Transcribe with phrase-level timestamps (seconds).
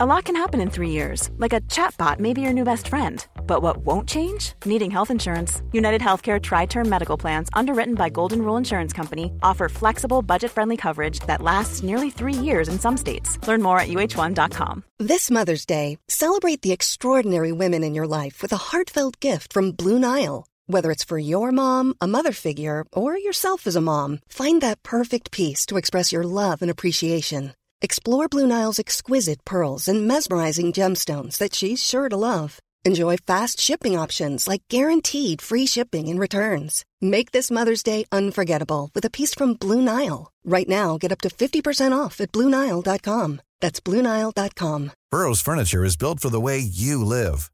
[0.00, 2.86] A lot can happen in three years, like a chatbot may be your new best
[2.86, 3.26] friend.
[3.48, 4.52] But what won't change?
[4.64, 5.60] Needing health insurance.
[5.72, 10.52] United Healthcare Tri Term Medical Plans, underwritten by Golden Rule Insurance Company, offer flexible, budget
[10.52, 13.44] friendly coverage that lasts nearly three years in some states.
[13.48, 14.84] Learn more at uh1.com.
[15.00, 19.72] This Mother's Day, celebrate the extraordinary women in your life with a heartfelt gift from
[19.72, 20.46] Blue Nile.
[20.68, 24.84] Whether it's for your mom, a mother figure, or yourself as a mom, find that
[24.84, 27.54] perfect piece to express your love and appreciation.
[27.80, 32.58] Explore Blue Nile's exquisite pearls and mesmerizing gemstones that she's sure to love.
[32.84, 36.84] Enjoy fast shipping options like guaranteed free shipping and returns.
[37.00, 40.32] Make this Mother's Day unforgettable with a piece from Blue Nile.
[40.44, 43.40] Right now, get up to 50% off at BlueNile.com.
[43.60, 44.92] That's BlueNile.com.
[45.12, 47.50] Burrow's furniture is built for the way you live.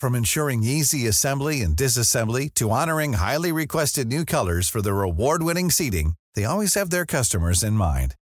[0.00, 5.70] From ensuring easy assembly and disassembly to honoring highly requested new colors for their award-winning
[5.70, 8.14] seating, they always have their customers in mind.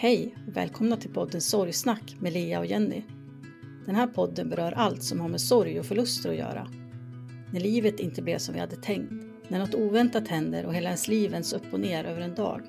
[0.00, 3.02] Hej och välkomna till podden Sorgsnack med Lea och Jenny.
[3.86, 6.68] Den här podden berör allt som har med sorg och förluster att göra.
[7.52, 9.12] När livet inte blev som vi hade tänkt,
[9.48, 12.62] när något oväntat händer och hela ens liv vänds upp och ner över en dag,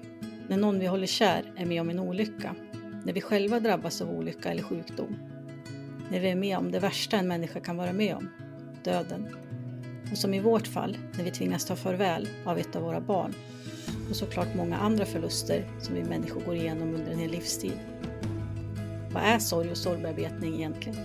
[0.48, 2.56] när någon vi håller kär är med om en olycka,
[3.04, 5.16] när vi själva drabbas av olycka eller sjukdom,
[6.12, 8.30] när vi är med om det värsta en människa kan vara med om,
[8.84, 9.28] döden.
[10.12, 13.34] Och som i vårt fall, när vi tvingas ta farväl av ett av våra barn
[14.10, 17.80] och såklart många andra förluster som vi människor går igenom under en hel livstid.
[19.14, 20.98] Vad är sorg och sorgbearbetning egentligen?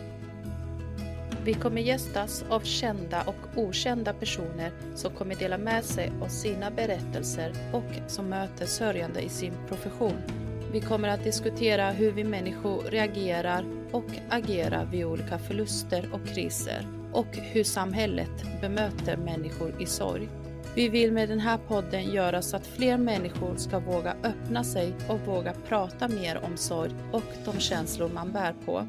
[1.45, 6.71] Vi kommer gästas av kända och okända personer som kommer dela med sig av sina
[6.71, 10.17] berättelser och som möter sörjande i sin profession.
[10.73, 16.87] Vi kommer att diskutera hur vi människor reagerar och agerar vid olika förluster och kriser
[17.13, 20.29] och hur samhället bemöter människor i sorg.
[20.77, 24.95] Vi vill med den här podden göra så att fler människor ska våga öppna sig
[25.09, 28.87] och våga prata mer om sorg och de känslor man bär på.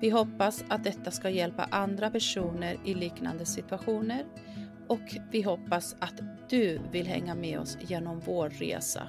[0.00, 4.26] Vi hoppas att detta ska hjälpa andra personer i liknande situationer
[4.88, 9.08] och vi hoppas att du vill hänga med oss genom vår resa.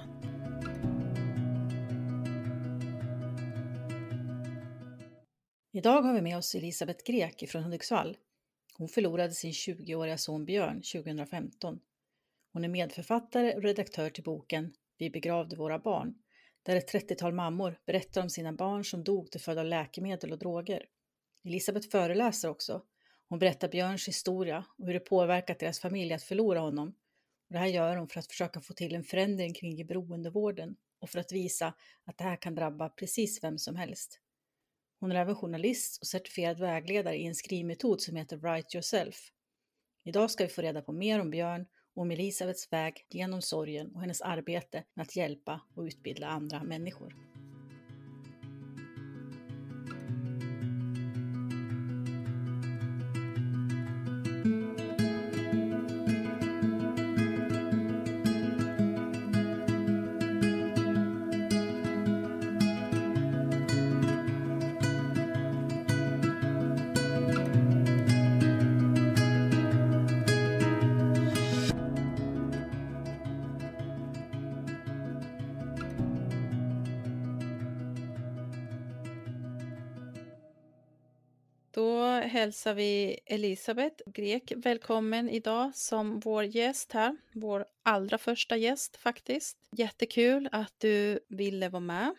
[5.72, 8.16] Idag har vi med oss Elisabeth Grek från Hudiksvall.
[8.78, 11.78] Hon förlorade sin 20-åriga son Björn 2015.
[12.52, 16.14] Hon är medförfattare och redaktör till boken Vi begravde våra barn,
[16.62, 20.38] där ett 30-tal mammor berättar om sina barn som dog till följd av läkemedel och
[20.38, 20.86] droger.
[21.44, 22.82] Elisabeth föreläser också.
[23.28, 26.88] Hon berättar Björns historia och hur det påverkat deras familj att förlora honom.
[27.48, 31.10] Och det här gör hon för att försöka få till en förändring kring beroendevården och
[31.10, 34.20] för att visa att det här kan drabba precis vem som helst.
[35.00, 39.32] Hon är även journalist och certifierad vägledare i en skrivmetod som heter Write Yourself.
[40.04, 41.66] Idag ska vi få reda på mer om Björn
[42.00, 47.27] om Elisabeths väg genom sorgen och hennes arbete med att hjälpa och utbilda andra människor.
[82.48, 87.16] Hälsar vi Elisabeth Grek välkommen idag som vår gäst här.
[87.34, 89.68] Vår allra första gäst faktiskt.
[89.70, 92.14] Jättekul att du ville vara med.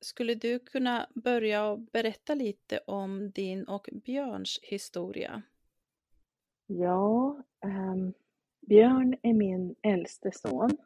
[0.00, 5.42] Skulle du kunna börja och berätta lite om din och Björns historia?
[6.66, 8.12] Ja, um,
[8.66, 10.76] Björn är min äldste son.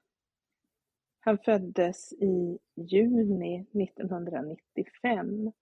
[1.20, 5.52] Han föddes i juni 1995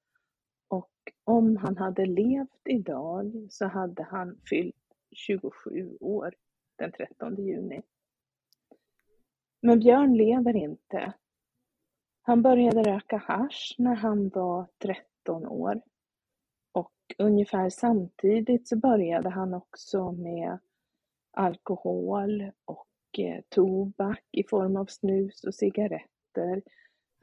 [0.69, 0.91] och
[1.25, 4.77] om han hade levt idag så hade han fyllt
[5.15, 6.35] 27 år
[6.79, 7.83] den 13 juni.
[9.63, 11.13] Men Björn lever inte.
[12.23, 15.83] Han började röka hash när han var 13 år.
[16.73, 20.59] Och ungefär samtidigt så började han också med
[21.31, 26.63] alkohol och eh, tobak i form av snus och cigaretter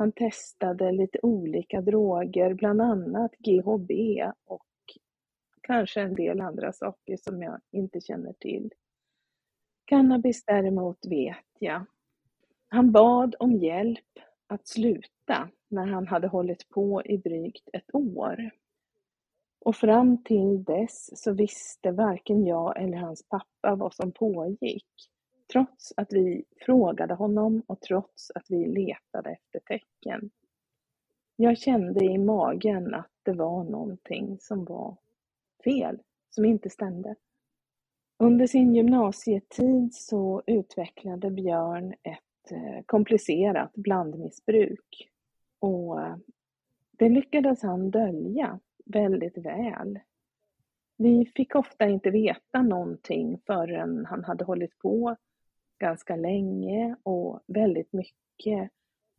[0.01, 3.91] han testade lite olika droger, bland annat GHB
[4.45, 4.65] och
[5.61, 8.71] kanske en del andra saker som jag inte känner till.
[9.85, 11.85] Cannabis däremot vet jag.
[12.67, 18.51] Han bad om hjälp att sluta när han hade hållit på i drygt ett år.
[19.65, 24.87] Och fram till dess så visste varken jag eller hans pappa vad som pågick.
[25.51, 30.31] Trots att vi frågade honom och trots att vi letade efter tecken.
[31.35, 34.97] Jag kände i magen att det var någonting som var
[35.63, 37.15] fel, som inte stämde.
[38.17, 45.09] Under sin gymnasietid så utvecklade Björn ett eh, komplicerat blandmissbruk
[45.59, 46.15] och eh,
[46.91, 49.99] det lyckades han dölja väldigt väl.
[50.97, 55.15] Vi fick ofta inte veta någonting förrän han hade hållit på
[55.81, 58.71] ganska länge och väldigt mycket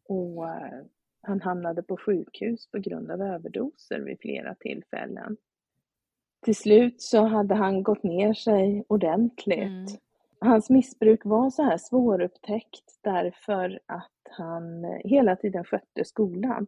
[0.09, 0.83] och eh,
[1.23, 5.37] han hamnade på sjukhus på grund av överdoser vid flera tillfällen.
[6.45, 9.59] Till slut så hade han gått ner sig ordentligt.
[9.59, 9.87] Mm.
[10.41, 16.67] Hans missbruk var så här svårupptäckt därför att han hela tiden skötte skolan.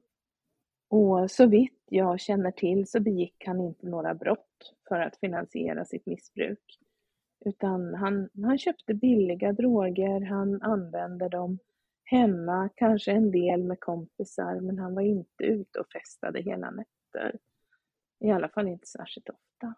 [0.89, 5.85] Och så vitt jag känner till så begick han inte några brott för att finansiera
[5.85, 6.79] sitt missbruk.
[7.45, 11.59] Utan han, han köpte billiga droger, han använde dem
[12.05, 17.39] hemma, kanske en del med kompisar, men han var inte ute och festade hela nätter.
[18.21, 19.75] I alla fall inte särskilt ofta.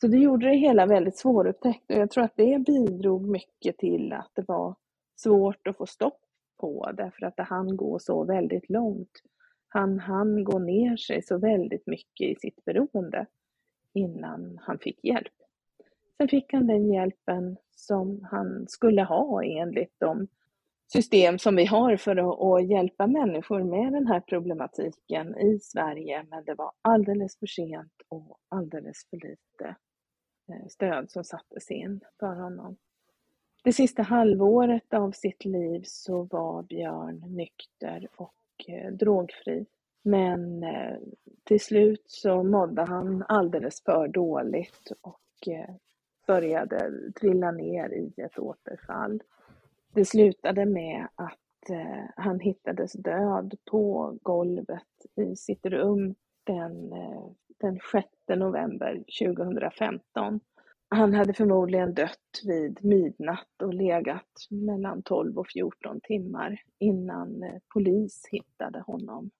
[0.00, 4.12] Så det gjorde det hela väldigt svårupptäckt och jag tror att det bidrog mycket till
[4.12, 4.76] att det var
[5.16, 6.20] svårt att få stopp
[6.60, 9.22] på därför att det hann gå så väldigt långt.
[9.68, 13.26] Han hann gå ner sig så väldigt mycket i sitt beroende
[13.94, 15.35] innan han fick hjälp.
[16.16, 20.28] Sen fick han den hjälpen som han skulle ha enligt de
[20.92, 26.26] system som vi har för att, att, hjälpa människor med den här problematiken i Sverige,
[26.30, 29.76] men det var alldeles för sent och alldeles för lite
[30.48, 32.76] eh, stöd som sattes in för honom.
[33.64, 38.34] Det sista halvåret av sitt liv så var Björn nykter och
[38.68, 39.66] eh, drogfri.
[40.02, 40.96] Men eh,
[41.44, 45.48] till slut så mådde han alldeles för dåligt och
[46.26, 49.22] började trilla ner i ett återfall.
[49.94, 54.82] Det slutade med att eh, han hittades död på golvet
[55.16, 56.14] i sitt rum
[56.44, 57.26] den, eh,
[57.60, 60.40] den 6 november 2015.
[60.88, 67.58] Han hade förmodligen dött vid midnatt och legat mellan 12 och 14 timmar innan eh,
[67.74, 69.30] polis hittade honom.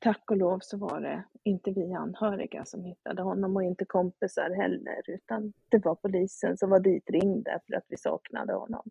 [0.00, 4.50] Tack och lov så var det inte vi anhöriga som hittade honom och inte kompisar
[4.50, 8.90] heller, utan det var polisen som var ditringd för att vi saknade honom.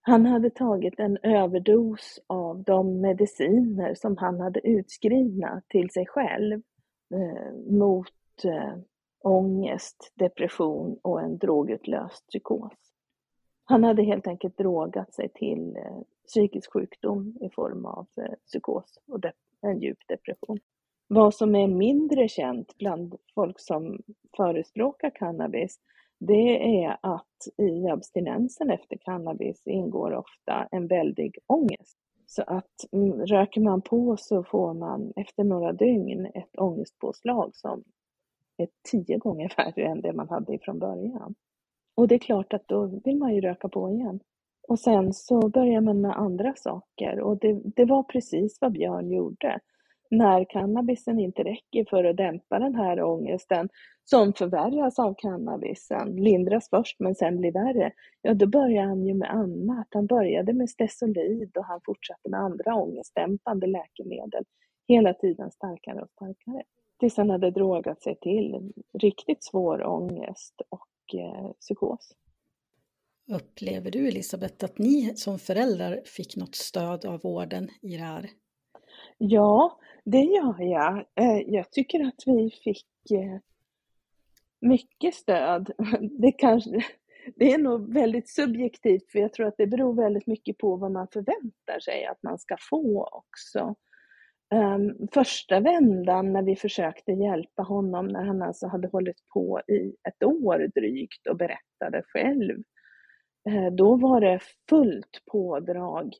[0.00, 6.62] Han hade tagit en överdos av de mediciner som han hade utskrivna till sig själv
[7.14, 8.78] eh, mot eh,
[9.24, 12.72] ångest, depression och en drogutlöst psykos.
[13.64, 18.98] Han hade helt enkelt drogat sig till eh, psykisk sjukdom i form av eh, psykos
[19.06, 20.58] och depression en djup depression.
[21.08, 24.00] Vad som är mindre känt bland folk som
[24.36, 25.78] förespråkar cannabis
[26.18, 31.98] det är att i abstinensen efter cannabis ingår ofta en väldig ångest.
[32.26, 37.84] Så att mm, röker man på så får man efter några dygn ett ångestpåslag som
[38.56, 41.34] är tio gånger värre än det man hade ifrån början.
[41.94, 44.20] Och det är klart att då vill man ju röka på igen.
[44.68, 49.10] Och sen så börjar man med andra saker och det, det var precis vad Björn
[49.10, 49.60] gjorde
[50.10, 53.68] när cannabisen inte räcker för att dämpa den här ångesten
[54.04, 57.92] som förvärras av cannabisen, lindras först men sen blir värre,
[58.22, 59.86] ja då börjar han ju med annat.
[59.90, 64.44] Han började med Stesolid och han fortsatte med andra ångestdämpande läkemedel,
[64.88, 66.62] hela tiden starkare och starkare.
[67.00, 72.12] Tills han hade drogat sig till riktigt svår ångest och eh, psykos.
[73.28, 78.30] Upplever du Elisabeth att ni som föräldrar fick något stöd av vården i det här?
[79.18, 80.96] Ja, det gör jag.
[80.96, 83.40] Eh, jag tycker att vi fick eh,
[84.60, 85.70] mycket stöd.
[86.18, 86.84] Det, kanske,
[87.36, 90.92] det är nog väldigt subjektivt för jag tror att det beror väldigt mycket på vad
[90.92, 93.74] man förväntar sig att man ska få också.
[94.54, 99.96] Ehm, första vändan när vi försökte hjälpa honom när han alltså hade hållit på i
[100.08, 102.62] ett år drygt och berättade själv.
[103.48, 106.14] Eh, då var det fullt pådrag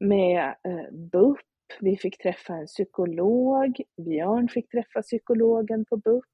[0.00, 1.40] med eh, BUP
[1.80, 6.24] vi fick träffa en psykolog, Björn fick träffa psykologen på BUP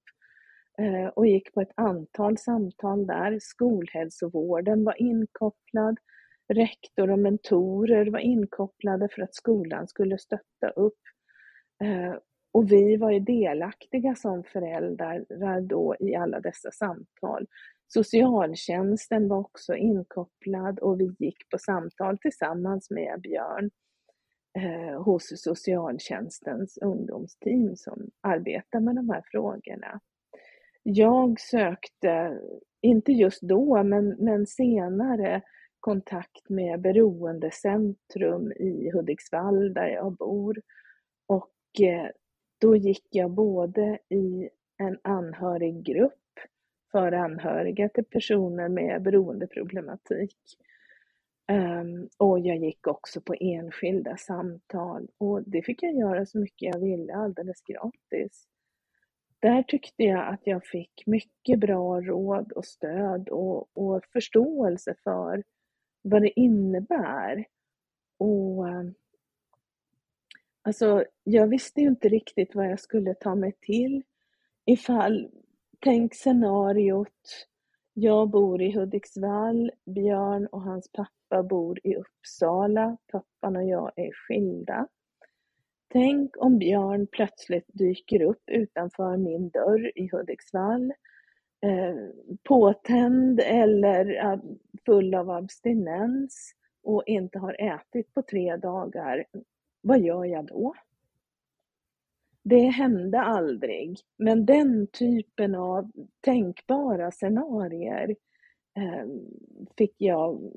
[0.78, 3.38] eh, och gick på ett antal samtal där.
[3.40, 5.98] Skolhälsovården var inkopplad,
[6.48, 11.00] rektor och mentorer var inkopplade för att skolan skulle stötta upp.
[11.82, 12.14] Eh,
[12.52, 17.46] och vi var ju delaktiga som föräldrar då i alla dessa samtal.
[17.86, 23.70] Socialtjänsten var också inkopplad och vi gick på samtal tillsammans med Björn
[24.58, 30.00] eh, hos socialtjänstens ungdomsteam som arbetar med de här frågorna.
[30.82, 32.40] Jag sökte,
[32.80, 35.42] inte just då, men, men senare,
[35.80, 40.62] kontakt med Beroendecentrum i Hudiksvall där jag bor.
[41.26, 42.10] Och eh,
[42.60, 46.12] då gick jag både i en anhöriggrupp
[46.92, 50.38] för anhöriga till personer med beroendeproblematik.
[51.48, 56.74] Ehm, och jag gick också på enskilda samtal och det fick jag göra så mycket
[56.74, 58.46] jag ville alldeles gratis.
[59.40, 65.42] Där tyckte jag att jag fick mycket bra råd och stöd och, och förståelse för
[66.02, 67.44] vad det innebär.
[68.18, 68.94] Och ehm,
[70.62, 74.02] Alltså, jag visste ju inte riktigt vad jag skulle ta mig till.
[74.64, 75.30] Ifall,
[75.80, 77.46] tänk scenariot,
[77.92, 84.12] jag bor i Hudiksvall, Björn och hans pappa bor i Uppsala, pappan och jag är
[84.12, 84.86] skilda.
[85.92, 90.92] Tänk om Björn plötsligt dyker upp utanför min dörr i Hudiksvall,
[91.62, 91.96] eh,
[92.42, 94.40] påtänd eller
[94.86, 99.24] full av abstinens och inte har ätit på tre dagar
[99.80, 100.74] vad gör jag då?
[102.42, 108.16] Det hände aldrig, men den typen av tänkbara scenarier
[108.76, 109.06] eh,
[109.76, 110.52] fick jag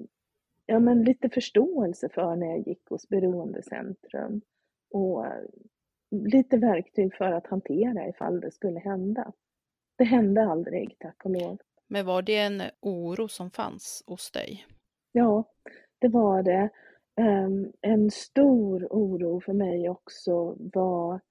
[0.66, 4.42] ja, men lite förståelse för när jag gick hos Beroendecentrum
[4.92, 5.44] och eh,
[6.12, 9.32] lite verktyg för att hantera ifall det skulle hända.
[9.98, 11.58] Det hände aldrig, tack och lov.
[11.88, 14.66] Men var det en oro som fanns hos dig?
[15.12, 15.44] Ja,
[16.00, 16.70] det var det.
[17.16, 21.22] Ehm, en stor oro för mig också var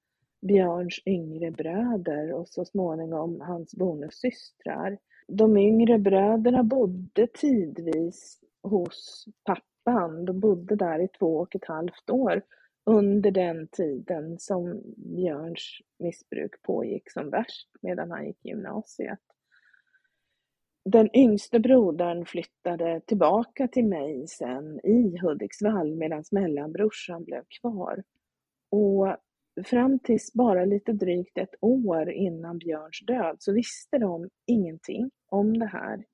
[0.46, 4.98] Björns yngre bröder och så småningom hans bonussystrar.
[5.28, 10.24] De yngre bröderna bodde tidvis hos pappan.
[10.24, 12.42] De bodde där i två och ett halvt år
[12.86, 19.20] under den tiden som Björns missbruk pågick som värst medan han gick i gymnasiet
[20.84, 28.02] den yngste brodern flyttade tillbaka till mig sen i Hudiksvall medan mellanbrorsan blev kvar.
[28.70, 29.16] Och
[29.64, 35.58] fram tills bara lite drygt ett år innan Björns död så visste de ingenting om
[35.58, 36.04] det här.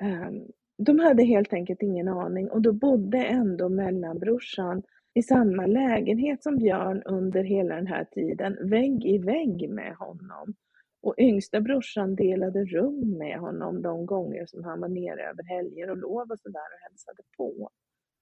[0.00, 0.46] Mm.
[0.78, 4.82] De hade helt enkelt ingen aning och då bodde ändå mellanbrorsan
[5.14, 10.54] i samma lägenhet som Björn under hela den här tiden, vägg i vägg med honom.
[11.02, 15.90] Och yngsta brorsan delade rum med honom de gånger som han var nere över helger
[15.90, 17.70] och lov och sådär och hälsade på.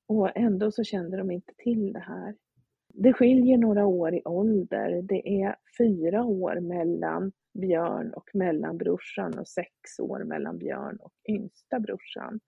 [0.09, 2.35] Och ändå så kände de inte till det här.
[2.95, 5.03] Det skiljer några år i ålder.
[5.03, 11.81] Det är fyra år mellan Björn och mellanbrorsan och sex år mellan Björn och yngsta
[11.81, 12.41] brorsan.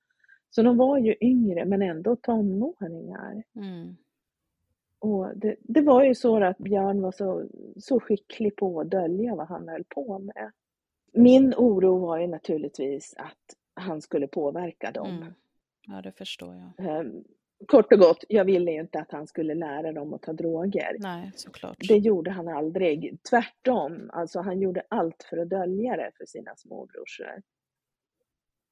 [0.50, 3.42] Så de var ju yngre men ändå tonåringar.
[3.56, 3.96] Mm.
[4.98, 9.34] Och det, det, var ju så att Björn var så, så skicklig på att dölja
[9.34, 10.52] vad han höll på med.
[11.12, 15.08] Min oro var ju naturligtvis att han skulle påverka dem.
[15.08, 15.34] Mm.
[15.86, 17.00] Ja, det förstår jag.
[17.00, 17.24] Um,
[17.66, 20.96] kort och gott, jag ville ju inte att han skulle lära dem att ta droger.
[20.98, 21.76] Nej, såklart.
[21.88, 23.18] Det gjorde han aldrig.
[23.30, 27.42] Tvärtom, alltså han gjorde allt för att dölja det för sina småbrorsor.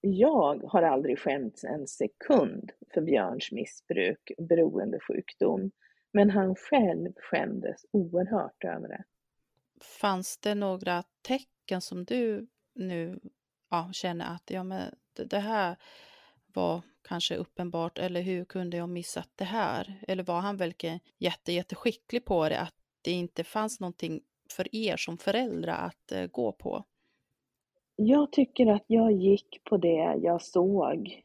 [0.00, 5.70] Jag har aldrig skämts en sekund för Björns missbruk, beroendesjukdom.
[6.16, 9.04] Men han själv skämdes oerhört över det.
[10.00, 13.20] Fanns det några tecken som du nu
[13.70, 15.76] ja, känner att ja, men det här
[16.54, 20.04] var kanske uppenbart eller hur kunde jag missat det här?
[20.08, 24.20] Eller var han verkligen jätte, jätteskicklig på det att det inte fanns någonting
[24.56, 26.84] för er som föräldrar att uh, gå på?
[27.96, 31.22] Jag tycker att jag gick på det jag såg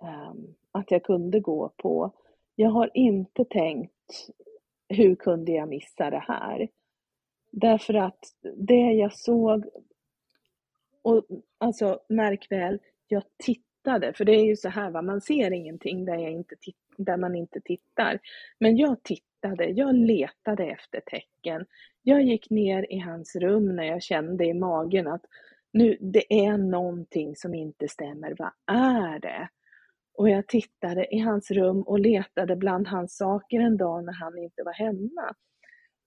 [0.00, 2.12] um, att jag kunde gå på
[2.60, 4.28] jag har inte tänkt,
[4.88, 6.68] hur kunde jag missa det här?
[7.50, 8.18] Därför att
[8.56, 9.64] det jag såg,
[11.02, 11.26] och
[11.58, 16.04] alltså märk väl, jag tittade, för det är ju så här va, man ser ingenting
[16.04, 16.54] där, jag inte
[16.96, 18.18] där man inte tittar.
[18.58, 21.66] Men jag tittade, jag letade efter tecken.
[22.02, 25.24] Jag gick ner i hans rum när jag kände i magen att
[25.72, 28.34] nu, det är någonting som inte stämmer.
[28.38, 29.48] Vad är det?
[30.14, 34.38] Och jag tittade i hans rum och letade bland hans saker en dag när han
[34.38, 35.34] inte var hemma.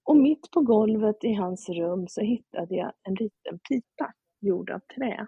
[0.03, 4.79] Och mitt på golvet i hans rum så hittade jag en liten pipa gjord av
[4.79, 5.27] trä.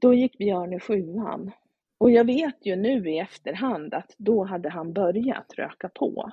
[0.00, 1.52] Då gick Björn i sjuan.
[1.98, 6.32] Och jag vet ju nu i efterhand att då hade han börjat röka på.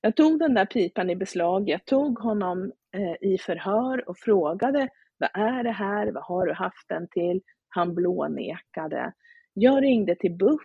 [0.00, 4.88] Jag tog den där pipan i beslag, jag tog honom eh, i förhör och frågade
[5.18, 7.40] vad är det här, vad har du haft den till?
[7.68, 9.12] Han blånekade.
[9.52, 10.60] Jag ringde till BUP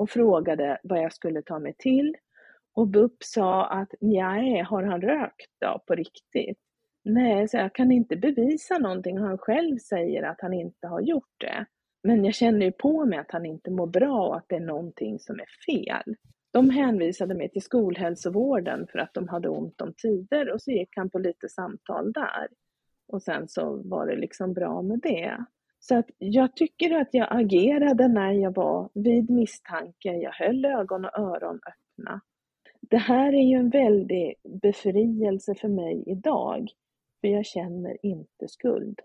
[0.00, 2.16] och frågade vad jag skulle ta mig till
[2.74, 6.58] och BUP sa att nej, har han rökt då på riktigt?
[7.04, 9.18] Nej, så jag kan inte bevisa någonting.
[9.18, 11.66] Han själv säger att han inte har gjort det.
[12.02, 14.60] Men jag känner ju på mig att han inte mår bra och att det är
[14.60, 16.16] någonting som är fel.
[16.52, 20.96] De hänvisade mig till skolhälsovården för att de hade ont om tider och så gick
[20.96, 22.48] han på lite samtal där.
[23.08, 25.44] Och sen så var det liksom bra med det.
[25.80, 30.12] Så att jag tycker att jag agerade när jag var vid misstanke.
[30.12, 32.20] Jag höll ögon och öron öppna.
[32.80, 36.70] Det här är ju en väldig befrielse för mig idag,
[37.20, 39.00] för jag känner inte skuld.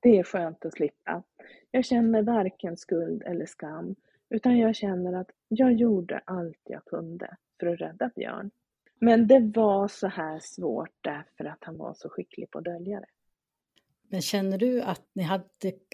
[0.00, 1.22] Det är skönt att slippa.
[1.70, 3.94] Jag känner varken skuld eller skam,
[4.30, 8.50] utan jag känner att jag gjorde allt jag kunde för att rädda Björn.
[8.98, 13.00] Men det var så här svårt därför att han var så skicklig på att dölja
[13.00, 13.06] det.
[14.12, 15.44] Men känner du att ni, hade,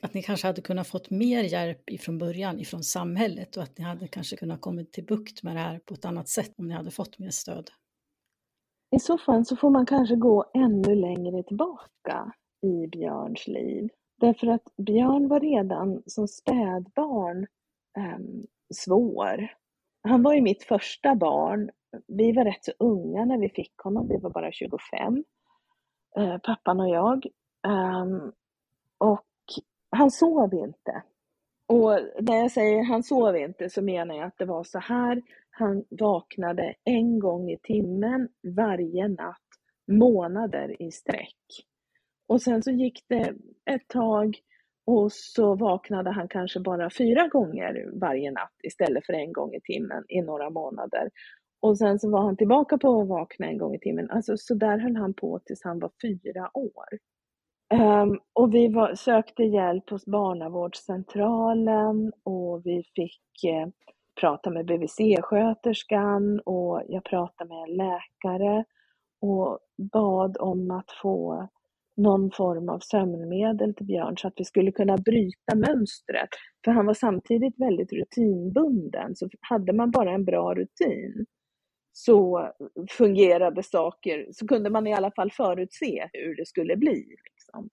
[0.03, 3.85] att ni kanske hade kunnat fått mer hjälp ifrån början, ifrån samhället och att ni
[3.85, 6.75] hade kanske kunnat komma till bukt med det här på ett annat sätt om ni
[6.75, 7.71] hade fått mer stöd?
[8.97, 12.33] I så fall så får man kanske gå ännu längre tillbaka
[12.63, 13.89] i Björns liv.
[14.21, 17.47] Därför att Björn var redan som spädbarn
[17.99, 18.19] eh,
[18.75, 19.49] svår.
[20.03, 21.71] Han var ju mitt första barn.
[22.07, 25.25] Vi var rätt så unga när vi fick honom, vi var bara 25,
[26.17, 27.27] eh, pappan och jag.
[27.67, 28.33] Um,
[28.99, 29.27] och
[29.91, 31.03] han sov inte.
[31.69, 35.23] Och när jag säger han sov inte så menar jag att det var så här.
[35.51, 39.43] Han vaknade en gång i timmen varje natt,
[39.87, 41.37] månader i sträck.
[42.29, 43.35] Och sen så gick det
[43.71, 44.39] ett tag
[44.87, 49.61] och så vaknade han kanske bara fyra gånger varje natt istället för en gång i
[49.61, 51.11] timmen i några månader.
[51.61, 54.11] Och sen så var han tillbaka på att vakna en gång i timmen.
[54.11, 56.99] Alltså så där höll han på tills han var fyra år.
[57.75, 63.69] Um, och vi var, sökte hjälp hos barnavårdscentralen och vi fick eh,
[64.21, 68.65] prata med BVC-sköterskan och jag pratade med en läkare
[69.21, 69.59] och
[69.93, 71.49] bad om att få
[71.97, 76.29] någon form av sömnmedel till Björn så att vi skulle kunna bryta mönstret.
[76.65, 81.27] För han var samtidigt väldigt rutinbunden, så hade man bara en bra rutin
[81.99, 82.53] så
[82.91, 87.17] fungerade saker, så kunde man i alla fall förutse hur det skulle bli.
[87.25, 87.71] Liksom.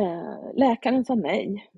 [0.00, 1.70] Eh, läkaren sa nej.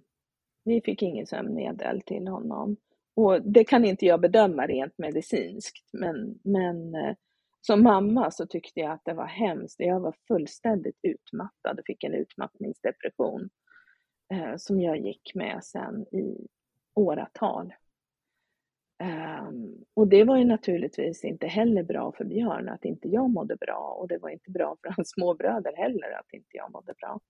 [0.64, 2.77] Vi fick inget sömnmedel till honom.
[3.16, 7.14] Och det kan inte jag bedöma rent medicinskt, men, men eh,
[7.61, 9.81] som mamma så tyckte jag att det var hemskt.
[9.81, 13.51] Jag var fullständigt utmattad och fick en utmattningsdepression
[14.33, 16.47] eh, som jag gick med sen i
[16.95, 17.73] åratal.
[19.01, 23.57] Um, och det var ju naturligtvis inte heller bra för Björn att inte jag mådde
[23.57, 27.21] bra och det var inte bra för hans småbröder heller att inte jag mådde bra.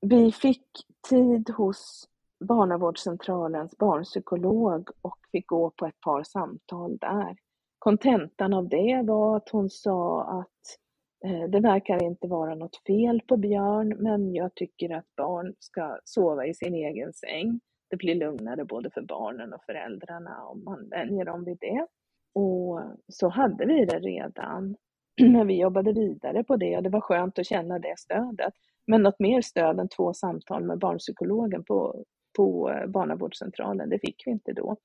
[0.00, 0.66] Vi fick
[1.08, 2.08] tid hos
[2.40, 7.36] barnavårdscentralens barnpsykolog och fick gå på ett par samtal där.
[7.78, 10.78] Kontentan av det var att hon sa att
[11.24, 15.98] eh, det verkar inte vara något fel på Björn, men jag tycker att barn ska
[16.04, 20.88] sova i sin egen säng det blir lugnare både för barnen och föräldrarna om man
[20.88, 21.86] vänjer dem vid det.
[22.34, 24.76] Och så hade vi det redan.
[25.20, 28.54] när vi jobbade vidare på det och det var skönt att känna det stödet.
[28.86, 32.04] Men något mer stöd än två samtal med barnpsykologen på,
[32.36, 34.76] på eh, barnavårdscentralen, det fick vi inte då.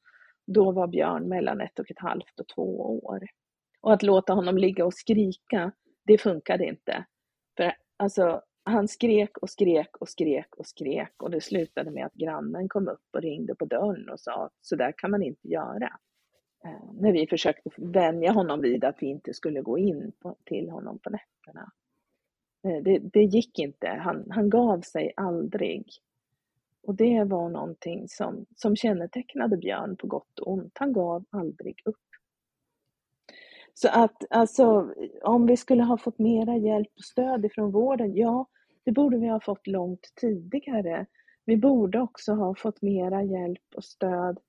[0.47, 3.19] Då var Björn mellan ett och ett halvt och två år.
[3.81, 5.71] Och att låta honom ligga och skrika,
[6.05, 7.05] det funkade inte.
[7.57, 12.13] För alltså, han skrek och skrek och skrek och skrek och det slutade med att
[12.13, 15.47] grannen kom upp och ringde på dörren och sa att så där kan man inte
[15.47, 15.99] göra.
[16.65, 20.69] Eh, när vi försökte vänja honom vid att vi inte skulle gå in på, till
[20.69, 21.71] honom på nätterna.
[22.63, 25.85] Eh, det, det, gick inte, han, han gav sig aldrig.
[26.83, 30.77] Och det var någonting som, som kännetecknade Björn på gott och ont.
[30.79, 31.95] Han gav aldrig upp.
[33.73, 38.47] Så att alltså, om vi skulle ha fått mera hjälp och stöd ifrån vården, ja,
[38.85, 41.05] det borde vi ha fått långt tidigare.
[41.45, 44.39] Vi borde också ha fått mera hjälp och stöd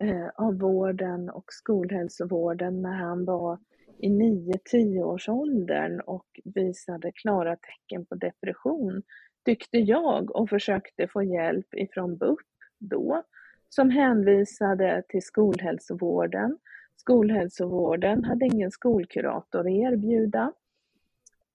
[0.00, 3.58] eh, av vården och skolhälsovården när han var
[3.98, 9.02] i 9-10 års åldern och visade klara tecken på depression,
[9.44, 12.38] tyckte jag och försökte få hjälp ifrån BUP
[12.78, 13.22] då,
[13.68, 16.58] som hänvisade till skolhälsovården
[16.96, 20.52] Skolhälsovården hade ingen skolkurator att erbjuda.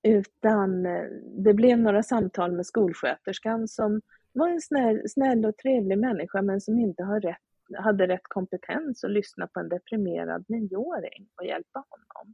[0.04, 1.04] Utan eh,
[1.38, 4.02] det blev några samtal med skolsköterskan som
[4.34, 7.38] var en snäll, snäll och trevlig människa men som inte har rätt,
[7.78, 12.34] hade rätt kompetens att lyssna på en deprimerad nioåring och hjälpa honom.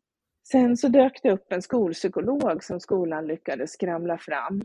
[0.52, 4.62] Sen så dök det upp en skolpsykolog som skolan lyckades skramla fram.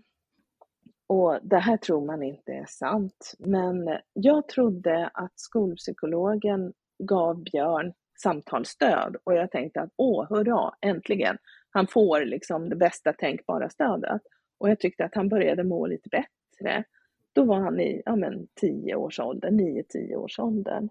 [1.07, 7.93] Och det här tror man inte är sant, men jag trodde att skolpsykologen gav Björn
[8.15, 11.39] samtalsstöd och jag tänkte att åh, hurra, äntligen,
[11.71, 14.23] han får liksom det bästa tänkbara stödet.
[14.59, 16.85] Och jag tyckte att han började må lite bättre.
[17.33, 20.89] Då var han i ja, men, 10 års ålder, 9-10 års åldern.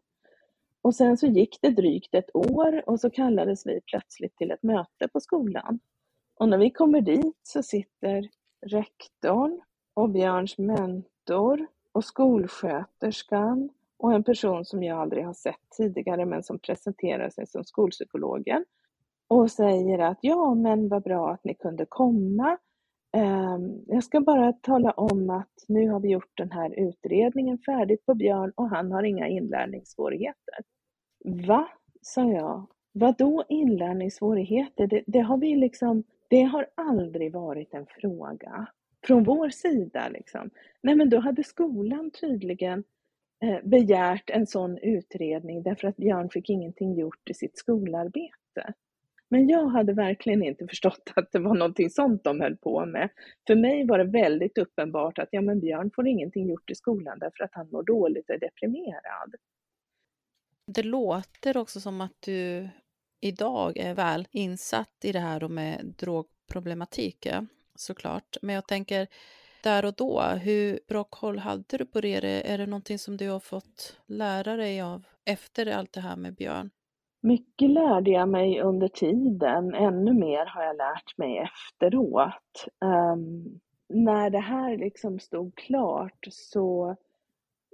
[0.82, 4.64] Och sen så gick det drygt ett år och så kallades vi plötsligt till ett
[4.64, 5.80] möte på skolan.
[6.36, 8.30] Och när vi kommer dit så sitter
[8.66, 9.62] rektorn
[9.94, 13.70] och Björns mentor och skolsköterskan
[14.02, 18.66] och en person som jag aldrig har sett tidigare men som presenterar sig som skolpsykologen
[19.28, 22.58] och säger att ja, men vad bra att ni kunde komma.
[23.18, 28.06] Ehm, jag ska bara tala om att nu har vi gjort den här utredningen färdigt
[28.06, 30.56] på Björn och han har inga inlärningssvårigheter.
[31.48, 31.68] Va?
[32.02, 32.68] sa jag.
[32.94, 34.88] Vadå inlärningssvårigheter?
[34.88, 38.68] Det, det har vi liksom, det har aldrig varit en fråga
[39.08, 40.10] från vår sida.
[40.10, 40.50] Liksom.
[40.84, 42.84] Nej, men då hade skolan tydligen
[43.44, 48.74] Eh, begärt en sån utredning därför att Björn fick ingenting gjort i sitt skolarbete.
[49.30, 53.10] Men jag hade verkligen inte förstått att det var någonting sånt de höll på med.
[53.48, 57.20] För mig var det väldigt uppenbart att ja, men Björn får ingenting gjort i skolan
[57.20, 59.36] därför att han mår dåligt och är deprimerad.
[60.68, 62.70] Det låter också som att du
[63.20, 67.28] idag är väl insatt i det här med drogproblematik
[67.76, 68.38] såklart.
[68.42, 69.08] Men jag tänker
[69.64, 72.52] där och då, hur bra koll hade du på det?
[72.52, 76.36] Är det någonting som du har fått lära dig av efter allt det här med
[76.36, 76.70] Björn?
[77.24, 82.66] Mycket lärde jag mig under tiden, ännu mer har jag lärt mig efteråt.
[82.80, 86.96] Um, när det här liksom stod klart så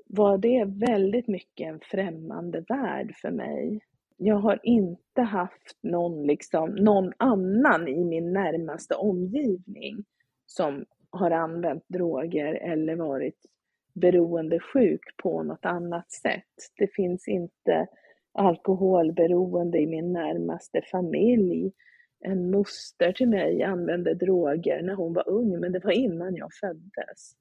[0.10, 3.80] var det väldigt mycket en främmande värld för mig.
[4.18, 10.04] Jag har inte haft någon, liksom, någon annan i min närmaste omgivning
[10.46, 13.38] som har använt droger eller varit
[13.94, 16.54] beroendesjuk på något annat sätt.
[16.78, 17.88] Det finns inte
[18.32, 21.72] alkoholberoende i min närmaste familj.
[22.20, 26.50] En moster till mig använde droger när hon var ung, men det var innan jag
[26.54, 27.34] föddes.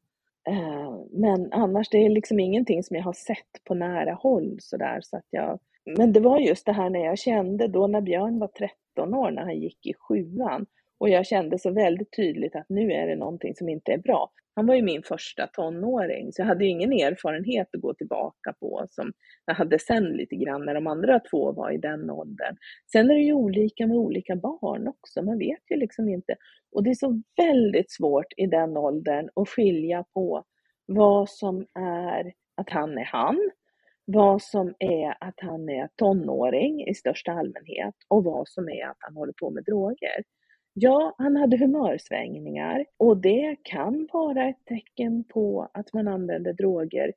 [0.48, 5.00] Eh, men annars, det är liksom ingenting som jag har sett på nära håll sådär
[5.02, 8.38] så att jag men det var just det här när jag kände då när Björn
[8.38, 10.66] var 13 år, när han gick i sjuan,
[10.98, 14.30] och jag kände så väldigt tydligt att nu är det någonting som inte är bra.
[14.54, 18.87] Han var ju min första tonåring, så jag hade ingen erfarenhet att gå tillbaka på
[18.90, 19.12] som
[19.46, 22.56] jag hade sen lite grann när de andra två var i den åldern.
[22.92, 26.37] Sen är det ju olika med olika barn också, man vet ju liksom inte.
[26.72, 30.44] Och det är så väldigt svårt i den åldern att skilja på
[30.87, 33.50] vad som är att han är han
[34.06, 38.96] vad som är att han är tonåring i största allmänhet och vad som är att
[38.98, 40.24] han håller på med droger.
[40.79, 47.12] Ja, han hade humörsvängningar och det kan vara ett tecken på att man använder droger.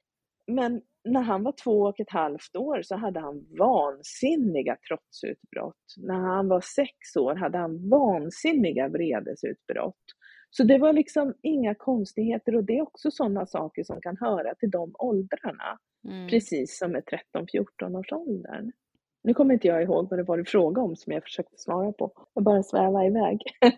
[0.48, 5.96] Men när han var två och ett halvt år så hade han vansinniga trotsutbrott.
[5.98, 10.06] När han var sex år hade han vansinniga vredesutbrott.
[10.50, 14.56] Så det var liksom inga konstigheter och det är också sådana saker som kan höra
[14.56, 15.80] till de åldrarna.
[16.08, 16.30] Mm.
[16.30, 17.04] Precis som med
[17.84, 18.72] 13-14 års åldern.
[19.30, 21.92] Nu kommer inte jag ihåg vad det var du frågade om som jag försökte svara
[21.92, 22.12] på.
[22.34, 23.42] Jag bara sväva iväg.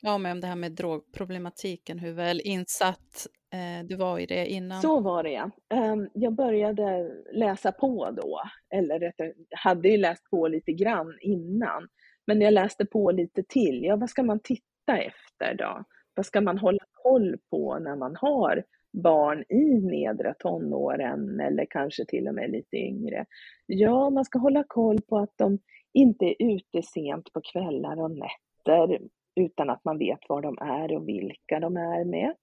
[0.00, 4.82] ja, men det här med drogproblematiken, hur väl insatt eh, du var i det innan?
[4.82, 5.50] Så var det ja.
[5.74, 8.40] Um, jag började läsa på då,
[8.74, 11.88] eller rättare, hade ju läst på lite grann innan.
[12.26, 13.84] Men jag läste på lite till.
[13.84, 15.84] Ja, vad ska man titta efter då?
[16.14, 22.04] Vad ska man hålla koll på när man har barn i nedre tonåren eller kanske
[22.04, 23.26] till och med lite yngre.
[23.66, 25.58] Ja, man ska hålla koll på att de
[25.92, 29.00] inte är ute sent på kvällar och nätter
[29.34, 32.34] utan att man vet var de är och vilka de är med.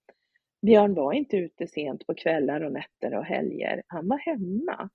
[0.62, 3.83] Björn var inte ute sent på kvällar och nätter och helger.
[3.88, 4.89] Han var hemma.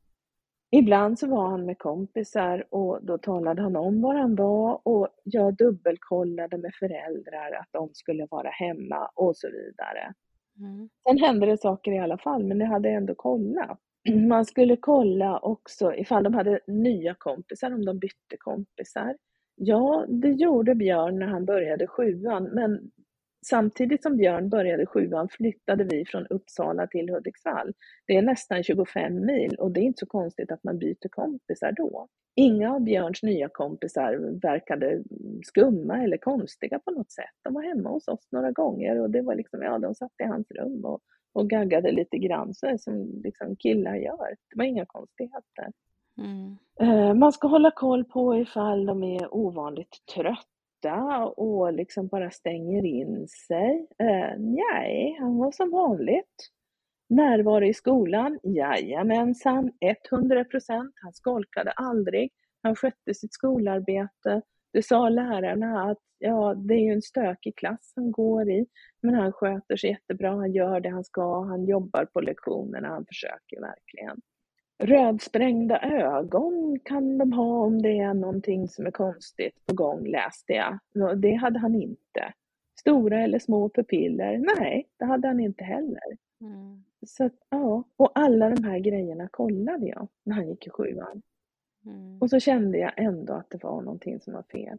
[0.70, 5.08] Ibland så var han med kompisar och då talade han om var han var och
[5.24, 10.14] jag dubbelkollade med föräldrar att de skulle vara hemma och så vidare.
[10.60, 10.88] Mm.
[11.08, 13.78] Sen hände det saker i alla fall, men det hade ändå kollat.
[14.28, 19.16] Man skulle kolla också ifall de hade nya kompisar, om de bytte kompisar.
[19.56, 22.90] Ja, det gjorde Björn när han började sjuan, men
[23.44, 27.72] samtidigt som Björn började sjuan flyttade vi från Uppsala till Hudiksvall.
[28.06, 31.72] Det är nästan 25 mil och det är inte så konstigt att man byter kompisar
[31.72, 32.08] då.
[32.36, 35.02] Inga av Björns nya kompisar verkade
[35.44, 37.34] skumma eller konstiga på något sätt.
[37.42, 40.24] De var hemma hos oss några gånger och det var liksom, ja, de satt i
[40.24, 41.00] hans rum och,
[41.32, 44.28] och gaggade lite grann så som liksom killar gör.
[44.50, 45.72] Det var inga konstigheter.
[46.18, 46.56] Mm.
[46.80, 50.53] Eh, man ska hålla koll på ifall de är ovanligt trötta
[51.24, 53.86] och liksom bara stänger in sig.
[53.98, 56.50] Eh, nej, han var som vanligt.
[57.08, 58.38] Närvaro i skolan?
[58.42, 59.72] Jajamensan,
[60.10, 60.94] 100 procent.
[61.02, 62.32] Han skolkade aldrig.
[62.62, 64.42] Han skötte sitt skolarbete.
[64.72, 68.66] Det sa lärarna att ja, det är ju en stökig klass han går i,
[69.02, 73.06] men han sköter sig jättebra, han gör det han ska, han jobbar på lektionerna, han
[73.06, 74.20] försöker verkligen.
[74.78, 80.52] Rödsprängda ögon kan de ha om det är någonting som är konstigt på gång, läste
[80.52, 80.78] jag.
[81.20, 82.32] Det hade han inte.
[82.80, 84.38] Stora eller små pupiller?
[84.38, 86.16] Nej, det hade han inte heller.
[86.40, 86.84] Mm.
[87.06, 91.22] Så ja, och alla de här grejerna kollade jag när han gick i sjuan.
[91.86, 92.18] Mm.
[92.20, 94.78] Och så kände jag ändå att det var någonting som var fel.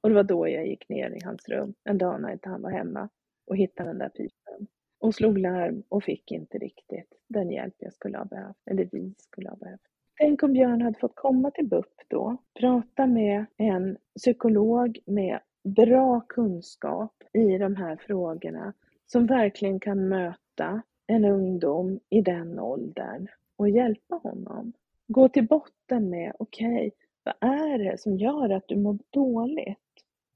[0.00, 2.62] Och det var då jag gick ner i hans rum en dag när inte han
[2.62, 3.08] var hemma
[3.46, 4.66] och hittade den där pipen.
[4.98, 9.14] Och slog larm och fick inte riktigt den hjälp jag skulle ha behövt, eller vi
[9.18, 9.80] skulle ha behövt.
[10.18, 16.20] Tänk om Björn hade fått komma till BUP då, prata med en psykolog med bra
[16.20, 18.72] kunskap i de här frågorna
[19.06, 24.72] som verkligen kan möta en ungdom i den åldern och hjälpa honom.
[25.08, 26.90] Gå till botten med, okej, okay,
[27.22, 29.78] vad är det som gör att du mår dåligt?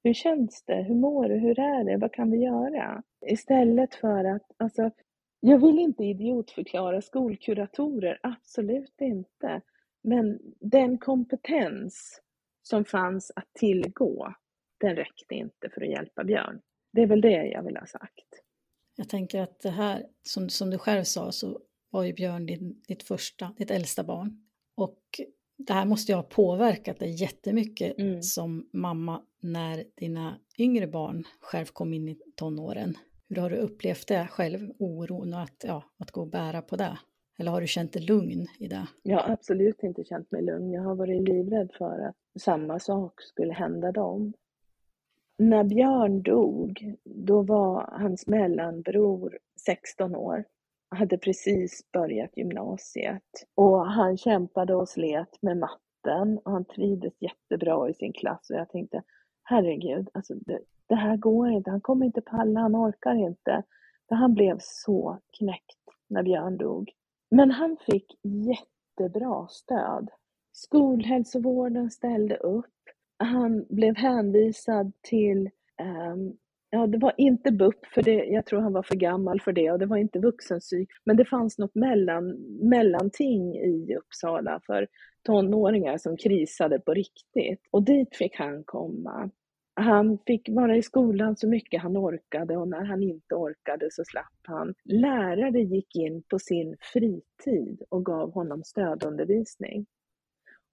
[0.03, 0.83] Hur känns det?
[0.83, 1.35] Hur mår du?
[1.35, 1.97] Hur är det?
[1.97, 3.03] Vad kan vi göra?
[3.27, 4.91] Istället för att, alltså,
[5.41, 9.61] jag vill inte idiotförklara skolkuratorer, absolut inte.
[10.03, 12.21] Men den kompetens
[12.63, 14.35] som fanns att tillgå,
[14.81, 16.61] den räckte inte för att hjälpa Björn.
[16.93, 18.43] Det är väl det jag vill ha sagt.
[18.97, 21.61] Jag tänker att det här, som, som du själv sa, så
[21.91, 24.47] var ju Björn din, ditt första, ditt äldsta barn.
[24.75, 25.21] Och
[25.67, 28.23] det här måste ju ha påverkat dig jättemycket mm.
[28.23, 32.95] som mamma när dina yngre barn själv kom in i tonåren.
[33.29, 36.77] Hur har du upplevt det själv, oron och att, ja, att gå och bära på
[36.77, 36.99] det?
[37.39, 38.87] Eller har du känt dig lugn i det?
[39.03, 40.73] Jag har absolut inte känt mig lugn.
[40.73, 44.33] Jag har varit livrädd för att samma sak skulle hända dem.
[45.39, 50.45] När Björn dog, då var hans mellanbror 16 år
[50.91, 57.91] hade precis börjat gymnasiet och han kämpade och slet med matten och han trivdes jättebra
[57.91, 59.03] i sin klass och jag tänkte
[59.43, 63.63] herregud, alltså det, det här går inte, han kommer inte palla, han orkar inte.
[64.09, 66.91] För han blev så knäckt när Björn dog.
[67.31, 70.11] Men han fick jättebra stöd.
[70.53, 72.67] Skolhälsovården ställde upp.
[73.19, 76.33] Han blev hänvisad till ehm,
[76.73, 79.71] Ja, det var inte BUP, för det, jag tror han var för gammal för det,
[79.71, 80.89] och det var inte vuxenpsyk.
[81.05, 82.31] Men det fanns något mellan,
[82.69, 84.87] mellanting i Uppsala för
[85.27, 87.61] tonåringar som krisade på riktigt.
[87.71, 89.31] Och dit fick han komma.
[89.75, 94.05] Han fick vara i skolan så mycket han orkade och när han inte orkade så
[94.05, 94.75] slapp han.
[94.85, 99.87] Lärare gick in på sin fritid och gav honom stödundervisning.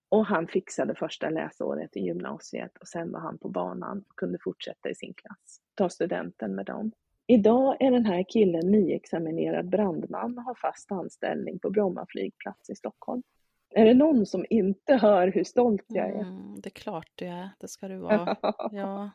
[0.10, 4.38] Och han fixade första läsåret i gymnasiet och sen var han på banan och kunde
[4.43, 6.91] fortsätta i sin klass, ta studenten med dem.
[7.28, 12.76] Idag är den här killen nyexaminerad brandman och har fast anställning på Bromma flygplats i
[12.76, 13.24] Stockholm.
[13.70, 16.22] Är det någon som inte hör hur stolt jag är?
[16.22, 18.38] Mm, det är klart du är, det ska du vara.
[18.72, 19.12] ja.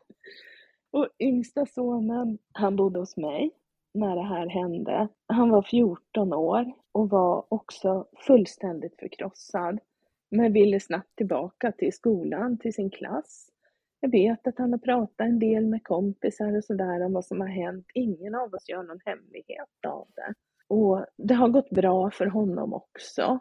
[0.91, 3.51] Och yngsta sonen, han bodde hos mig
[3.95, 5.09] när det här hände.
[5.27, 9.79] Han var 14 år och var också fullständigt förkrossad
[10.33, 13.49] men ville snabbt tillbaka till skolan, till sin klass.
[14.01, 17.41] Jag vet att han har pratat en del med kompisar och sådär om vad som
[17.41, 17.87] har hänt.
[17.95, 20.35] Ingen av oss gör någon hemlighet av det.
[20.69, 23.41] Och det har gått bra för honom också.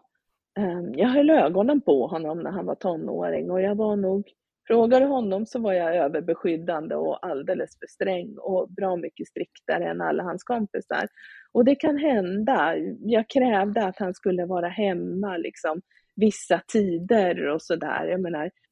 [0.60, 4.32] Ehm, jag höll ögonen på honom när han var tonåring och jag var nog,
[4.68, 10.02] frågade honom så var jag överbeskyddande och alldeles för sträng och bra mycket striktare än
[10.02, 11.08] alla hans kompisar.
[11.52, 15.82] Och det kan hända, jag krävde att han skulle vara hemma liksom
[16.16, 18.18] vissa tider och sådär.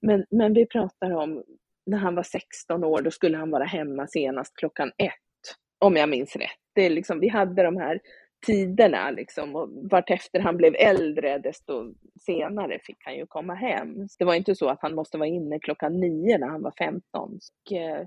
[0.01, 1.43] men, men vi pratar om
[1.85, 6.09] när han var 16 år, då skulle han vara hemma senast klockan ett, om jag
[6.09, 6.59] minns rätt.
[6.75, 7.99] Det är liksom, vi hade de här
[8.45, 14.07] tiderna liksom och vartefter han blev äldre desto senare fick han ju komma hem.
[14.19, 17.01] Det var inte så att han måste vara inne klockan nio när han var 15.
[17.13, 18.05] Och, eh,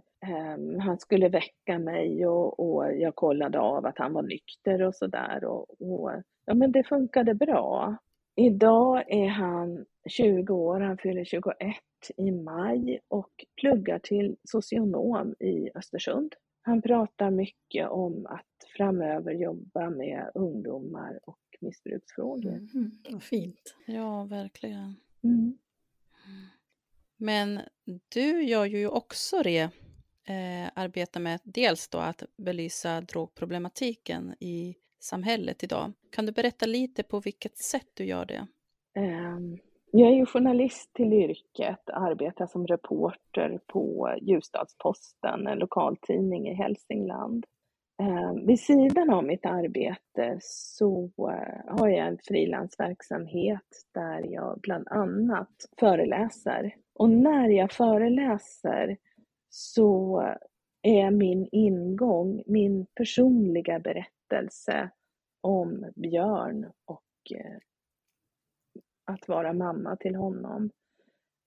[0.80, 5.44] han skulle väcka mig och, och, jag kollade av att han var nykter och sådär
[5.44, 6.10] och, och
[6.46, 7.96] ja men det funkade bra.
[8.36, 11.76] Idag är han 20 år, han fyller 21
[12.16, 16.34] i maj och pluggar till socionom i Östersund.
[16.62, 22.68] Han pratar mycket om att framöver jobba med ungdomar och missbruksfrågor.
[22.74, 23.76] Mm, vad fint.
[23.86, 24.96] Ja, verkligen.
[25.24, 25.58] Mm.
[27.16, 27.60] Men
[28.08, 29.70] du gör ju också det,
[30.24, 35.92] eh, arbetar med dels då att belysa drogproblematiken i samhället idag.
[36.10, 38.46] Kan du berätta lite på vilket sätt du gör det?
[38.94, 39.58] Ehm,
[39.90, 47.46] jag är ju journalist till yrket, arbetar som reporter på Ljusdalsposten, en lokaltidning i Hälsingland.
[48.02, 54.88] Ehm, vid sidan av mitt arbete så eh, har jag en frilansverksamhet där jag bland
[54.88, 56.74] annat föreläser.
[56.94, 58.96] Och när jag föreläser
[59.48, 60.22] så
[60.82, 64.21] är min ingång min personliga berättelse
[65.40, 67.02] om Björn och
[67.34, 67.58] eh,
[69.04, 70.70] att vara mamma till honom.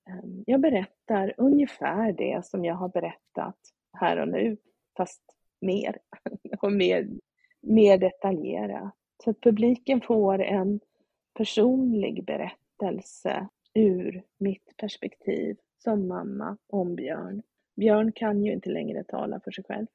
[0.09, 3.57] Ehm, jag berättar ungefär det som jag har berättat
[3.93, 4.57] här och nu,
[4.97, 5.21] fast
[5.61, 5.97] mer
[6.61, 7.09] och mer,
[7.61, 8.93] mer detaljerat.
[9.23, 10.79] Så att publiken får en
[11.33, 17.41] personlig berättelse ur mitt perspektiv som mamma om Björn.
[17.75, 19.87] Björn kan ju inte längre tala för sig själv.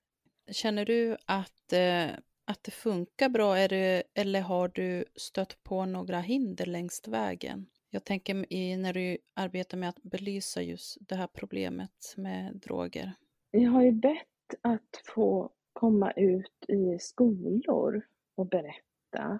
[0.53, 2.11] Känner du att, eh,
[2.51, 7.67] att det funkar bra är det, eller har du stött på några hinder längs vägen?
[7.91, 13.13] Jag tänker i, när du arbetar med att belysa just det här problemet med droger.
[13.51, 18.03] Jag har ju bett att få komma ut i skolor
[18.35, 19.39] och berätta.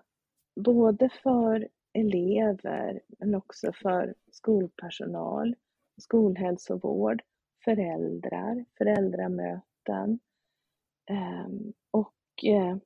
[0.61, 5.57] Både för elever men också för skolpersonal,
[6.01, 7.23] skolhälsovård,
[7.65, 10.19] föräldrar, föräldramöten.
[11.11, 12.77] Ehm, och eh,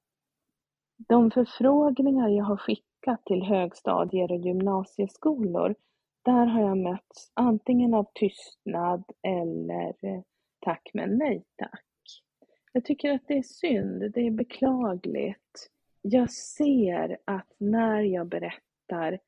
[1.08, 5.74] de förfrågningar jag har skickat till högstadier och gymnasieskolor,
[6.22, 10.20] där har jag mötts antingen av tystnad eller eh,
[10.60, 11.84] tack men nej tack.
[12.72, 15.70] Jag tycker att det är synd, det är beklagligt.
[16.02, 19.18] Jag ser att när jag berättar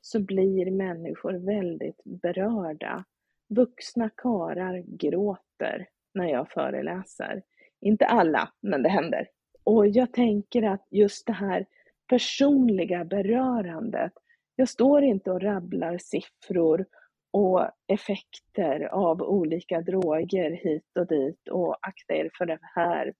[0.00, 3.04] så blir människor väldigt berörda.
[3.48, 7.42] Vuxna karar gråter när jag föreläser.
[7.80, 9.28] Inte alla, men det händer.
[9.66, 11.66] Och jag tänker att just det här
[12.08, 14.12] personliga berörandet.
[14.56, 16.86] Jag står inte och rabblar siffror
[17.30, 23.14] och effekter av olika droger hit och dit och akta er för det här,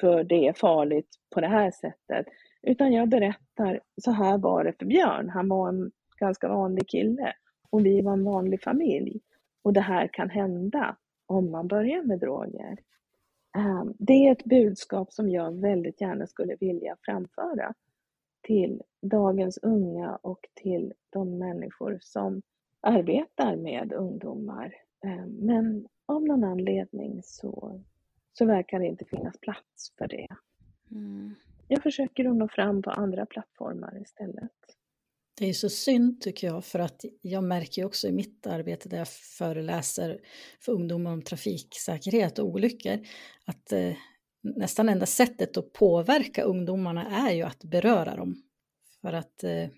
[0.00, 2.26] för det är farligt på det här sättet.
[2.62, 5.28] Utan jag berättar, så här var det för Björn.
[5.28, 7.32] Han var en ganska vanlig kille
[7.70, 9.20] och vi var en vanlig familj.
[9.62, 12.78] Och det här kan hända om man börjar med droger.
[13.56, 17.74] Ehm, det är ett budskap som jag väldigt gärna skulle vilja framföra
[18.42, 22.42] till dagens unga och till de människor som
[22.80, 24.74] arbetar med ungdomar.
[25.04, 27.80] Ehm, men av någon anledning så,
[28.32, 30.28] så verkar det inte finnas plats för det.
[30.90, 31.34] Mm.
[31.68, 34.52] Jag försöker att nå fram på andra plattformar istället.
[35.38, 38.88] Det är så synd tycker jag, för att jag märker ju också i mitt arbete
[38.88, 40.20] där jag föreläser
[40.60, 42.98] för ungdomar om trafiksäkerhet och olyckor,
[43.44, 43.92] att eh,
[44.42, 48.42] nästan enda sättet att påverka ungdomarna är ju att beröra dem.
[49.00, 49.68] För att, eh,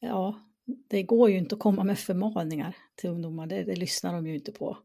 [0.00, 0.40] ja,
[0.88, 4.34] det går ju inte att komma med förmaningar till ungdomar, det, det lyssnar de ju
[4.34, 4.78] inte på.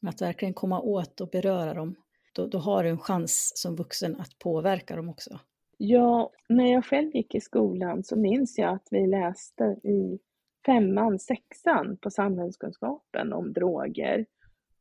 [0.00, 1.96] Men att verkligen komma åt och beröra dem,
[2.32, 5.40] då, då har du en chans som vuxen att påverka dem också.
[5.86, 10.18] Ja, när jag själv gick i skolan så minns jag att vi läste i
[10.66, 14.26] femman, sexan på samhällskunskapen om droger.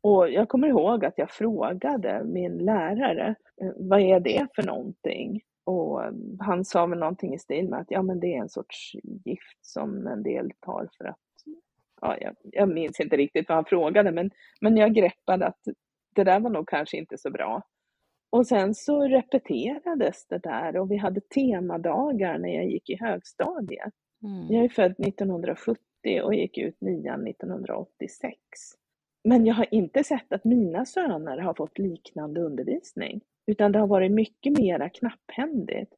[0.01, 5.41] Och jag kommer ihåg att jag frågade min lärare, eh, vad är det för någonting?
[5.63, 8.49] Och eh, han sa väl någonting i stil med att ja, men det är en
[8.49, 11.19] sorts gift som en del tar för att,
[12.01, 15.59] ja, jag, jag minns inte riktigt vad han frågade, men, men jag greppade att
[16.15, 17.63] det där var nog kanske inte så bra.
[18.33, 23.93] Och sen så repeterades det där och vi hade temadagar när jag gick i högstadiet.
[24.23, 24.47] Mm.
[24.49, 25.77] Jag är född 1970
[26.23, 28.37] och gick ut nian 1986.
[29.23, 33.87] Men jag har inte sett att mina söner har fått liknande undervisning, utan det har
[33.87, 35.93] varit mycket mera knapphändigt.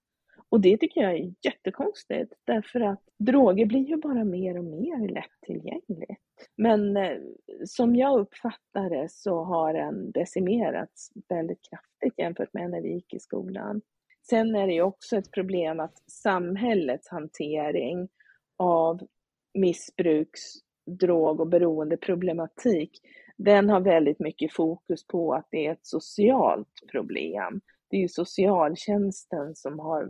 [0.55, 5.07] Och det tycker jag är jättekonstigt, därför att droger blir ju bara mer och mer
[5.07, 6.21] lättillgängligt.
[6.55, 7.17] Men eh,
[7.65, 13.13] som jag uppfattar det så har den decimerats väldigt kraftigt jämfört med när vi gick
[13.13, 13.81] i skolan.
[14.29, 18.09] Sen är det ju också ett problem att samhällets hantering
[18.57, 19.07] av
[19.53, 20.41] missbruks,
[20.85, 23.01] drog och beroendeproblematik,
[23.37, 27.61] den har väldigt mycket fokus på att det är ett socialt problem.
[27.89, 30.09] Det är ju socialtjänsten som har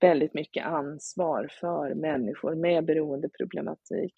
[0.00, 4.14] väldigt mycket ansvar för människor med beroendeproblematik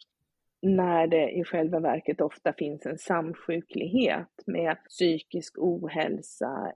[0.63, 6.73] när det i själva verket ofta finns en samsjuklighet med psykisk ohälsa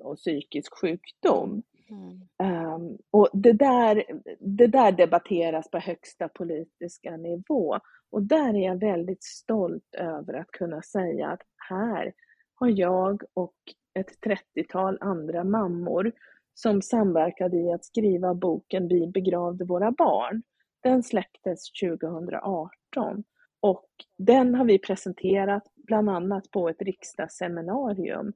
[0.00, 1.62] och psykisk sjukdom.
[1.90, 2.74] Mm.
[2.74, 4.04] Um, och det där,
[4.40, 7.78] det där debatteras på högsta politiska nivå.
[8.10, 12.12] Och där är jag väldigt stolt över att kunna säga att här
[12.54, 13.56] har jag och
[13.96, 16.12] ett 30-tal andra mammor
[16.54, 20.42] som samverkade i att skriva boken Vi begravde våra barn.
[20.82, 23.24] Den släpptes 2018.
[23.60, 23.88] Och
[24.18, 28.32] den har vi presenterat bland annat på ett riksdagsseminarium.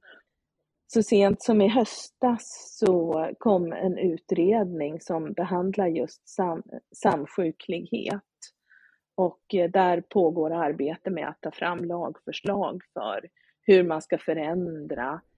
[0.87, 6.63] Så sent som i höstas så kom en utredning som behandlar just sam
[6.95, 8.23] samsjuklighet.
[9.15, 13.29] Och där pågår arbete med att ta fram lagförslag för
[13.61, 15.30] hur man ska förändra eh,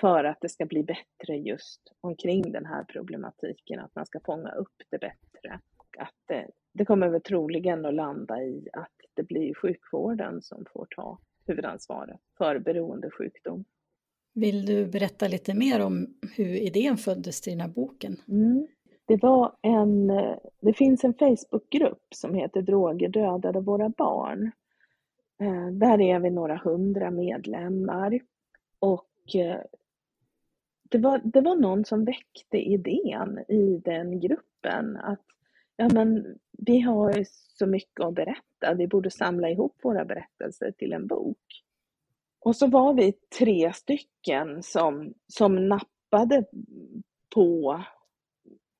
[0.00, 4.50] för att det ska bli bättre just omkring den här problematiken, att man ska fånga
[4.50, 5.60] upp det bättre.
[5.98, 10.86] Att det, det kommer väl troligen att landa i att det blir sjukvården som får
[10.96, 13.64] ta huvudansvaret för beroendesjukdom.
[14.34, 16.06] Vill du berätta lite mer om
[16.36, 18.16] hur idén föddes till den här boken?
[18.28, 18.66] Mm.
[19.06, 20.06] Det, var en,
[20.60, 24.50] det finns en Facebookgrupp som heter Droger dödade våra barn.
[25.40, 28.20] Eh, där är vi några hundra medlemmar.
[28.78, 29.60] Och eh, Eh,
[30.90, 35.24] det var, det var någon som väckte idén i den gruppen att
[35.76, 37.24] ja, men vi har
[37.58, 41.62] så mycket att berätta, vi borde samla ihop våra berättelser till en bok.
[42.40, 46.44] Och så var vi tre stycken som, som nappade
[47.34, 47.82] på,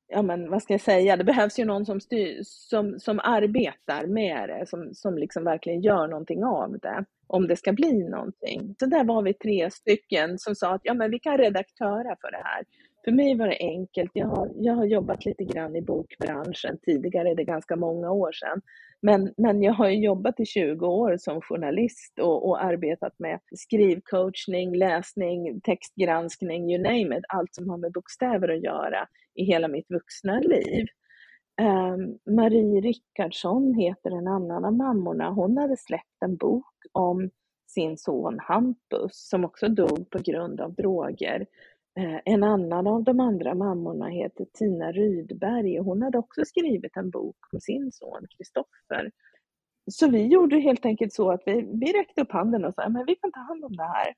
[0.09, 4.07] ja men vad ska jag säga, det behövs ju någon som, styr, som, som arbetar
[4.07, 8.75] med det, som, som liksom verkligen gör någonting av det, om det ska bli någonting.
[8.81, 12.31] Så där var vi tre stycken som sa att ja men vi kan redaktöra för
[12.31, 12.65] det här.
[13.05, 14.11] För mig var det enkelt.
[14.15, 18.33] Jag har, jag har jobbat lite grann i bokbranschen tidigare, det är ganska många år
[18.33, 18.61] sedan.
[19.03, 24.77] Men, men jag har jobbat i 20 år som journalist och, och arbetat med skrivcoachning,
[24.77, 29.91] läsning, textgranskning, you name it, allt som har med bokstäver att göra i hela mitt
[29.91, 30.87] vuxna liv.
[31.59, 35.31] Ehm, Marie Rickardsson heter en annan av mammorna.
[35.31, 37.31] Hon hade släppt en bok om
[37.67, 41.47] sin son Hampus som också dog på grund av droger.
[41.99, 46.97] Eh, en annan av de andra mammorna heter Tina Rydberg och hon hade också skrivit
[46.97, 49.11] en bok om sin son Kristoffer.
[49.91, 53.07] Så vi gjorde helt enkelt så att vi, vi räckte upp handen och sa men
[53.07, 54.15] vi kan ta hand om det här.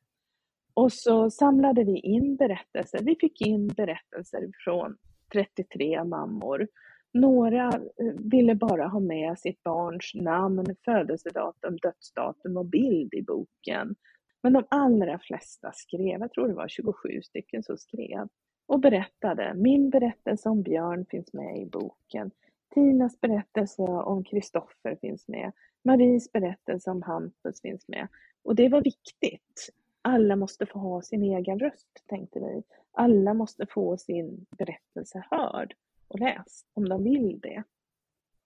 [0.74, 3.00] Och så samlade vi in berättelser.
[3.02, 4.96] Vi fick in berättelser från
[5.32, 6.68] 33 mammor.
[7.12, 13.94] Några eh, ville bara ha med sitt barns namn, födelsedatum, dödsdatum och bild i boken.
[14.42, 18.28] Men de allra flesta skrev, jag tror det var 27 stycken som skrev
[18.66, 19.54] och berättade.
[19.54, 22.30] Min berättelse om Björn finns med i boken.
[22.74, 25.52] Tinas berättelse om Kristoffer finns med.
[25.84, 28.08] Maries berättelse om Hampus finns med.
[28.42, 29.70] Och det var viktigt.
[30.02, 32.62] Alla måste få ha sin egen röst, tänkte vi.
[32.92, 35.74] Alla måste få sin berättelse hörd
[36.10, 37.62] och läst, om de vill det.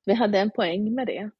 [0.04, 1.30] Vi hade en poäng med det.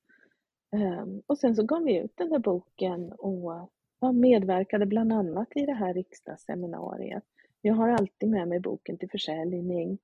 [0.77, 5.67] Ehm, och sen så gav vi ut den där boken och medverkade bland annat i
[5.67, 7.25] det här riksdagsseminariet.
[7.61, 9.99] Jag har alltid med mig boken till försäljning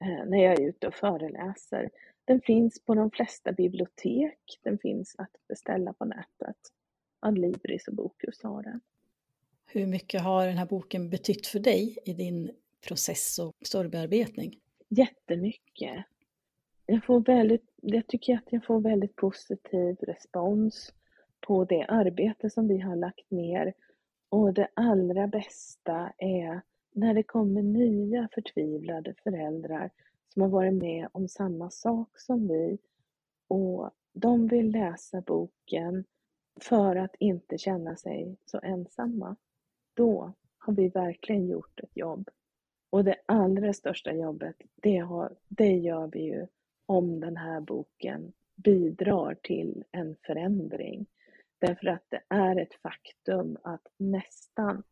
[0.00, 1.90] eh, när jag är ute och föreläser.
[2.24, 4.38] Den finns på de flesta bibliotek.
[4.62, 6.56] Den finns att beställa på nätet.
[7.20, 8.80] Adlibris och Bokus har den.
[9.66, 12.50] Hur mycket har den här boken betytt för dig i din
[12.86, 14.60] process och storybearbetning?
[14.96, 16.04] Jättemycket.
[16.86, 20.94] Jag, får väldigt, jag tycker att jag får väldigt positiv respons
[21.46, 23.74] på det arbete som vi har lagt ner.
[24.28, 26.60] Och det allra bästa är
[26.92, 29.90] när det kommer nya förtvivlade föräldrar
[30.28, 32.78] som har varit med om samma sak som vi
[33.48, 36.04] och de vill läsa boken
[36.60, 39.36] för att inte känna sig så ensamma.
[39.94, 42.30] Då har vi verkligen gjort ett jobb.
[42.96, 46.46] Och det allra största jobbet, det, har, det gör vi ju
[46.86, 51.06] om den här boken bidrar till en förändring.
[51.58, 54.82] Därför att det är ett faktum att nästan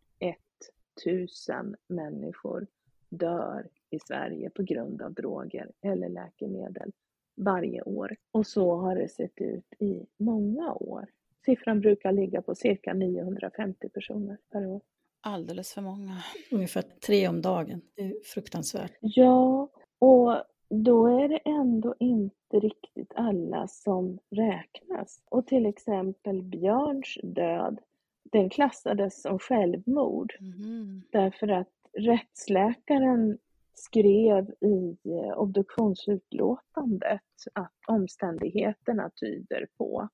[0.97, 2.67] 1000 människor
[3.09, 6.93] dör i Sverige på grund av droger eller läkemedel
[7.35, 8.17] varje år.
[8.31, 11.07] Och så har det sett ut i många år.
[11.45, 14.81] Siffran brukar ligga på cirka 950 personer per år.
[15.27, 16.23] Alldeles för många.
[16.51, 17.81] Ungefär tre om dagen.
[17.95, 18.93] Det är fruktansvärt.
[19.01, 19.69] Ja,
[19.99, 25.23] och då är det ändå inte riktigt alla som räknas.
[25.29, 27.79] Och till exempel Björns död,
[28.23, 30.35] den klassades som självmord.
[30.41, 31.03] Mm.
[31.11, 33.39] Därför att rättsläkaren
[33.75, 37.21] skrev i eh, obduktionsutlåtandet
[37.53, 40.09] att omständigheterna tyder på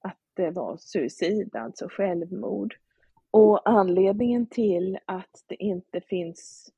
[0.00, 2.74] att det var suicid, alltså självmord.
[3.32, 6.72] Och anledningen till att det inte finns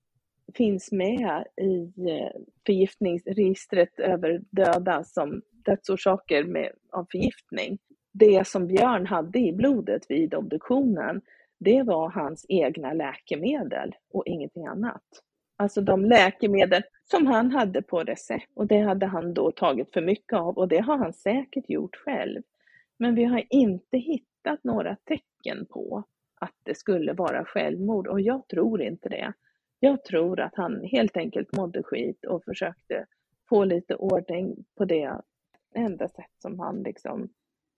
[0.55, 7.79] finns med i eh, förgiftningsregistret över döda som dödsorsaker med, av förgiftning.
[8.13, 11.21] Det som Björn hade i blodet vid obduktionen,
[11.59, 15.03] det var hans egna läkemedel och ingenting annat.
[15.57, 20.01] Alltså de läkemedel som han hade på recept och det hade han då tagit för
[20.01, 22.43] mycket av och det har han säkert gjort själv.
[22.99, 26.05] Men vi har inte hittat några tecken på
[26.45, 29.33] att det skulle vara självmord och jag tror inte det.
[29.81, 33.07] Jag tror att han helt enkelt mådde skit och försökte
[33.49, 35.21] få lite ordning på det
[35.75, 37.29] enda sätt som han liksom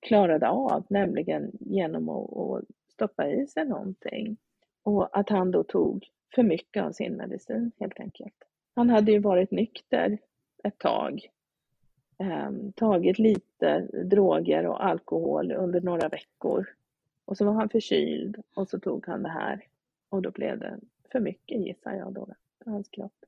[0.01, 4.37] klarade av, nämligen genom att, stoppa i sig någonting.
[4.83, 8.35] Och att han då tog för mycket av sin medicin helt enkelt.
[8.75, 10.19] Han hade ju varit nykter
[10.65, 11.31] ett tag,
[12.19, 16.67] eh, tagit lite droger och alkohol under några veckor.
[17.27, 19.65] Och så var han förkyld och så tog han det här
[20.09, 20.81] och då blev det
[21.13, 22.29] för mycket gissar jag då
[22.65, 23.25] för hans kropp.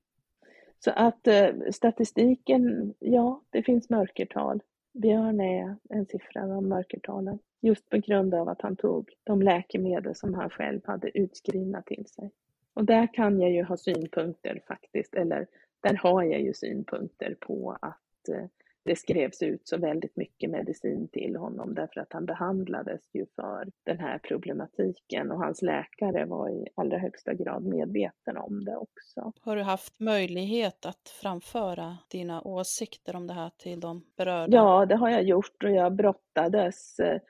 [0.78, 4.62] Så att eh, statistiken, ja, det finns mörkertal.
[4.92, 7.38] Björn är en siffra av mörkertalen.
[7.60, 12.06] Just på grund av att han tog de läkemedel som han själv hade utskrivna till
[12.06, 12.30] sig.
[12.74, 15.46] Och där kan jag ju ha synpunkter faktiskt, eller
[15.80, 18.44] där har jag ju synpunkter på att eh,
[18.84, 23.68] det skrevs ut så väldigt mycket medicin till honom därför att han behandlades ju för
[23.84, 29.32] den här problematiken och hans läkare var i allra högsta grad medveten om det också.
[29.40, 34.56] Har du haft möjlighet att framföra dina åsikter om det här till de berörda?
[34.56, 37.20] Ja, det har jag gjort och jag brottades eh,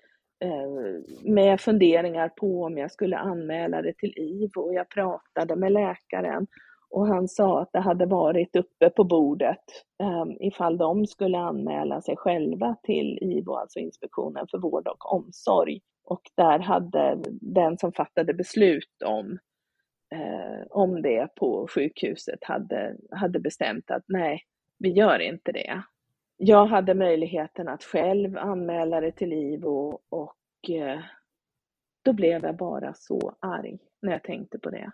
[1.23, 4.73] med funderingar på om jag skulle anmäla det till IVO.
[4.73, 6.47] Jag pratade med läkaren
[6.91, 9.64] och han sa att det hade varit uppe på bordet
[10.03, 15.80] um, ifall de skulle anmäla sig själva till IVO, alltså Inspektionen för vård och omsorg.
[16.05, 19.39] Och där hade den som fattade beslut om,
[20.14, 24.43] uh, om det på sjukhuset hade, hade bestämt att nej,
[24.78, 25.82] vi gör inte det.
[26.36, 30.36] Jag hade möjligheten att själv anmäla det till IVO och
[30.70, 31.01] uh,
[32.03, 34.91] då blev jag bara så arg när jag tänkte på det.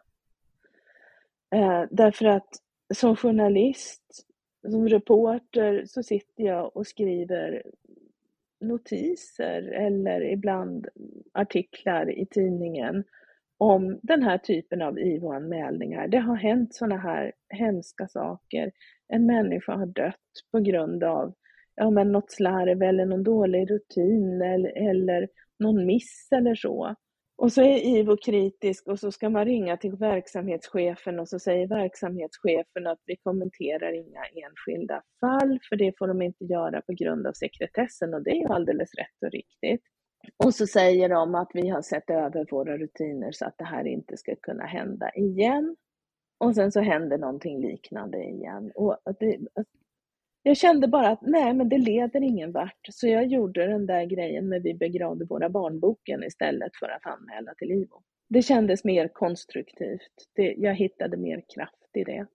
[1.54, 2.48] Eh, därför att
[2.94, 4.26] som journalist,
[4.70, 7.62] som reporter så sitter jag och skriver
[8.60, 10.88] notiser eller ibland
[11.32, 13.04] artiklar i tidningen
[13.58, 16.08] om den här typen av IVO-anmälningar.
[16.08, 18.72] Det har hänt sådana här hemska saker.
[19.08, 20.14] En människa har dött
[20.52, 21.34] på grund av
[21.74, 25.28] ja, men något slarv eller någon dålig rutin eller, eller
[25.58, 26.94] någon miss eller så.
[27.36, 31.66] Och så är IVO kritisk och så ska man ringa till verksamhetschefen och så säger
[31.66, 37.26] verksamhetschefen att vi kommenterar inga enskilda fall för det får de inte göra på grund
[37.26, 39.82] av sekretessen och det är ju alldeles rätt och riktigt.
[40.44, 43.86] Och så säger de att vi har sett över våra rutiner så att det här
[43.86, 45.76] inte ska kunna hända igen.
[46.38, 48.72] Och sen så händer någonting liknande igen.
[48.74, 49.38] Och det,
[50.46, 52.88] jag kände bara att nej, men det leder ingen vart.
[52.90, 57.54] Så jag gjorde den där grejen med vi begravde våra barnboken istället för att anmäla
[57.54, 58.02] till IVO.
[58.28, 60.28] Det kändes mer konstruktivt.
[60.34, 62.26] Det, jag hittade mer kraft i det.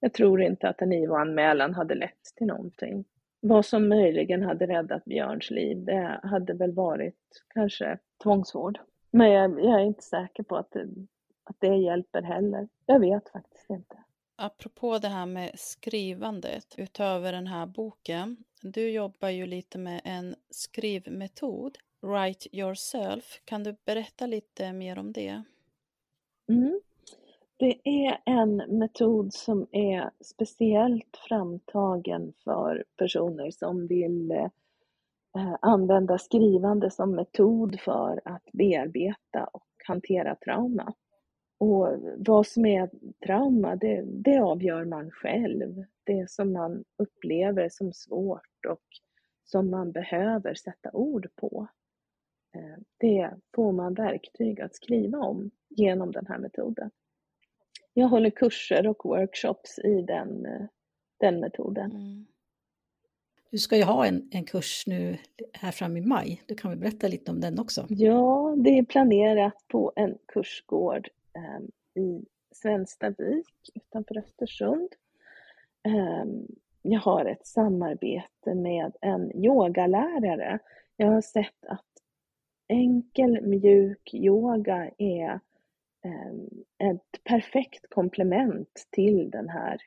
[0.00, 3.04] Jag tror inte att en IVO-anmälan hade lett till någonting.
[3.40, 8.78] Vad som möjligen hade räddat Björns liv, det hade väl varit kanske tvångsvård.
[9.10, 10.88] Men jag, jag är inte säker på att det,
[11.44, 12.68] att det hjälper heller.
[12.86, 13.96] Jag vet faktiskt inte.
[14.42, 18.36] Apropå det här med skrivandet utöver den här boken.
[18.62, 23.40] Du jobbar ju lite med en skrivmetod, Write yourself.
[23.44, 25.42] Kan du berätta lite mer om det?
[26.48, 26.80] Mm.
[27.56, 36.90] Det är en metod som är speciellt framtagen för personer som vill eh, använda skrivande
[36.90, 40.94] som metod för att bearbeta och hantera trauma.
[41.60, 42.90] Och vad som är
[43.26, 45.84] trauma, det, det avgör man själv.
[46.04, 48.84] Det som man upplever som svårt och
[49.44, 51.68] som man behöver sätta ord på.
[52.54, 56.90] Eh, det får man verktyg att skriva om genom den här metoden.
[57.92, 60.66] Jag håller kurser och workshops i den, eh,
[61.16, 61.90] den metoden.
[61.90, 62.26] Mm.
[63.50, 65.18] Du ska ju ha en, en kurs nu
[65.52, 66.42] här fram i maj.
[66.46, 67.86] Du kan väl berätta lite om den också?
[67.88, 74.88] Ja, det är planerat på en kursgård Ehm, i Svenstavik utanför Östersund.
[75.82, 76.46] Ehm,
[76.82, 80.58] jag har ett samarbete med en yogalärare.
[80.96, 81.86] Jag har sett att
[82.68, 85.40] enkel mjuk yoga är
[86.04, 89.78] ehm, ett perfekt komplement till den här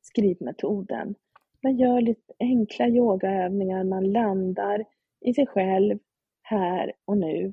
[0.00, 1.14] skrivmetoden.
[1.60, 4.84] Man gör lite enkla yogaövningar, man landar
[5.20, 5.98] i sig själv
[6.42, 7.52] här och nu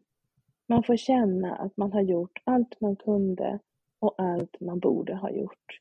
[0.67, 3.59] man får känna att man har gjort allt man kunde
[3.99, 5.79] och allt man borde ha gjort.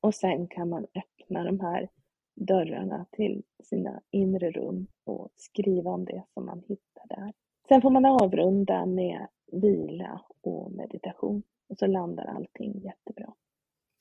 [0.00, 1.88] Och sen kan man öppna de här
[2.34, 7.32] dörrarna till sina inre rum och skriva om det som man hittar där.
[7.68, 13.34] Sen får man avrunda med vila och meditation och så landar allting jättebra.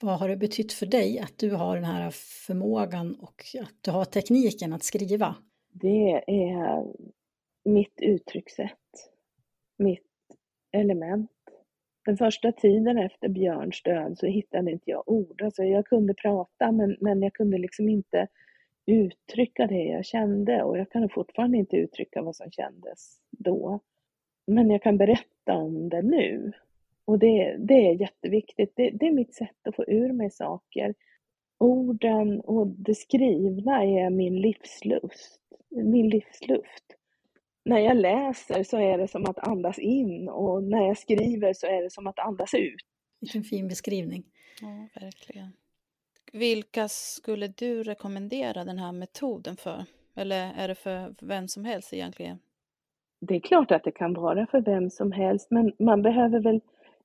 [0.02, 2.12] Vad har det betytt för dig att du har den här
[2.48, 5.36] förmågan och att du har tekniken att skriva?
[5.72, 6.86] Det är
[7.64, 9.12] mitt uttryckssätt,
[9.78, 10.04] mitt
[10.72, 11.32] element.
[12.06, 15.42] Den första tiden efter Björns död så hittade inte jag ord.
[15.42, 18.28] Alltså jag kunde prata men, men jag kunde liksom inte
[18.86, 23.80] uttrycka det jag kände och jag kan fortfarande inte uttrycka vad som kändes då.
[24.48, 26.52] Men jag kan berätta om det nu.
[27.06, 28.74] Och det, det är jätteviktigt.
[28.76, 30.94] Det, det är mitt sätt att få ur mig saker.
[31.58, 36.96] Orden och det skrivna är min livslust, min livsluft.
[37.66, 41.68] När jag läser så är det som att andas in och när jag skriver så
[41.68, 42.82] är det som att andas ut.
[43.20, 44.24] Vilken fin beskrivning.
[44.62, 45.52] Ja, verkligen.
[46.34, 49.86] Vilka skulle du rekommendera den här metoden för?
[50.16, 52.40] Eller är det för vem som helst egentligen?
[53.20, 56.62] Det är klart att det kan vara för vem som helst, men man behöver väl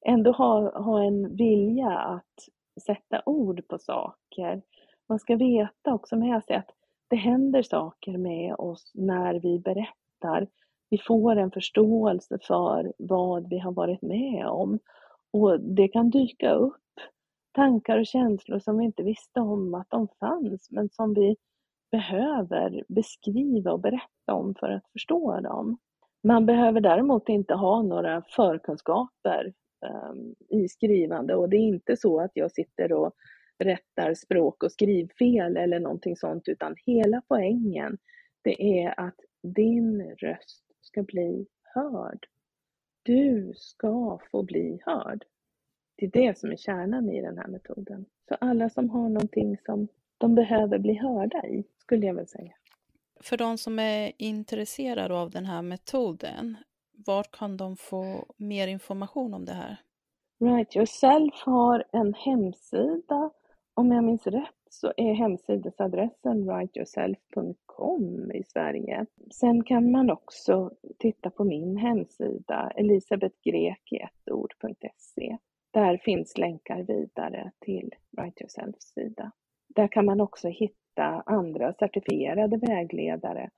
[0.07, 2.49] ändå ha, ha en vilja att
[2.87, 4.63] sätta ord på saker.
[5.09, 6.71] Man ska veta också med sig att
[7.09, 10.00] det händer saker med oss när vi berättar.
[10.91, 14.79] Vi får en förståelse för vad vi har varit med om.
[15.33, 16.77] Och det kan dyka upp
[17.53, 21.37] tankar och känslor som vi inte visste om att de fanns, men som vi
[21.91, 25.79] behöver beskriva och berätta om för att förstå dem.
[26.23, 29.53] Man behöver däremot inte ha några förkunskaper
[30.13, 33.13] um, i skrivande och det är inte så att jag sitter och
[33.59, 37.99] rättar språk och skrivfel eller någonting sånt, utan hela poängen
[38.43, 42.27] det är att din röst ska bli hörd.
[43.03, 45.25] Du ska få bli hörd.
[45.97, 48.07] Det är det som är kärnan i den här metoden.
[48.29, 49.89] Så alla som har någonting som
[50.19, 52.53] de behöver bli hörda i, skulle jag väl säga.
[53.21, 56.57] För de som är intresserade av den här metoden,
[57.07, 59.77] var kan de få mer information om det här?
[60.39, 63.31] Right Yourself har en hemsida.
[63.75, 69.07] Om jag minns rätt så är hemsidesadressen writeyourself.com i Sverige.
[69.31, 75.37] Sen kan man också titta på min hemsida elisabethgrek.se.
[75.71, 79.33] Där finns länkar vidare till Write Yourselfs sida.
[79.69, 83.51] Där kan man också hitta andra certifierade vägledare.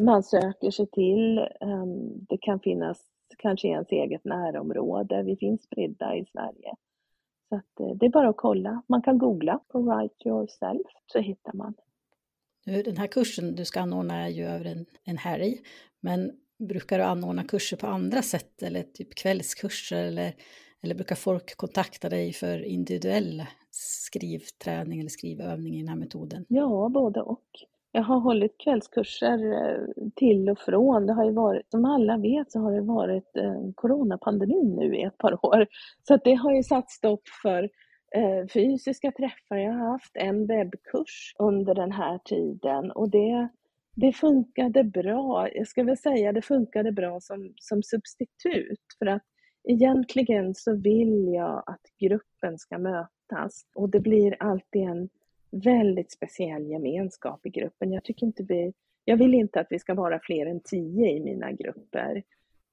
[0.00, 3.06] Man söker sig till, ehm, det kan finnas
[3.38, 5.22] kanske i ens eget närområde.
[5.22, 6.74] Vi finns spridda i Sverige.
[7.52, 8.82] Så att eh, det är bara att kolla.
[8.86, 11.74] Man kan googla på Write Yourself så hittar man.
[12.66, 15.60] Nu, den här kursen du ska anordna är ju över en, en helg,
[16.00, 20.34] men brukar du anordna kurser på andra sätt eller typ kvällskurser eller
[20.82, 26.44] eller brukar folk kontakta dig för individuell skrivträning eller skrivövning i den här metoden?
[26.48, 27.46] Ja, både och.
[27.94, 31.06] Jag har hållit kvällskurser eh, till och från.
[31.06, 35.02] Det har ju varit, som alla vet så har det varit eh, coronapandemin nu i
[35.02, 35.66] ett par år.
[36.08, 37.62] Så att det har ju satt stopp för
[38.14, 39.56] eh, fysiska träffar.
[39.56, 43.48] Jag har haft en webbkurs under den här tiden och det,
[43.96, 45.48] det funkade bra.
[45.54, 49.22] Jag ska väl säga det funkade bra som, som substitut för att
[49.68, 55.08] egentligen så vill jag att gruppen ska mötas och det blir alltid en
[55.52, 57.92] väldigt speciell gemenskap i gruppen.
[57.92, 58.72] Jag tycker inte vi,
[59.04, 62.22] jag vill inte att vi ska vara fler än tio i mina grupper,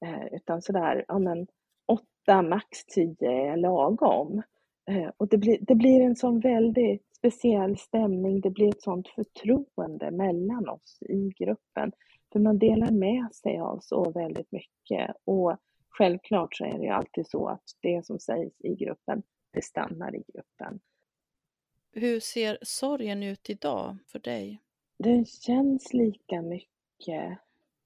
[0.04, 1.46] eh, utan sådär, ja men
[1.86, 4.42] åtta, max tio är lagom.
[4.90, 9.08] Eh, och det blir, det blir en sån väldigt speciell stämning, det blir ett sånt
[9.08, 11.92] förtroende mellan oss i gruppen.
[12.32, 15.56] För man delar med sig av så väldigt mycket och
[15.90, 19.22] Självklart så är det ju alltid så att det som sägs i gruppen,
[19.52, 20.80] det stannar i gruppen.
[21.92, 24.60] Hur ser sorgen ut idag för dig?
[24.98, 27.38] Den känns lika mycket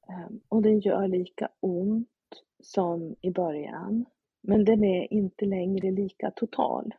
[0.09, 2.09] ehm, och den gör lika ont
[2.63, 4.05] som i början.
[4.43, 6.95] Men den är inte längre lika total.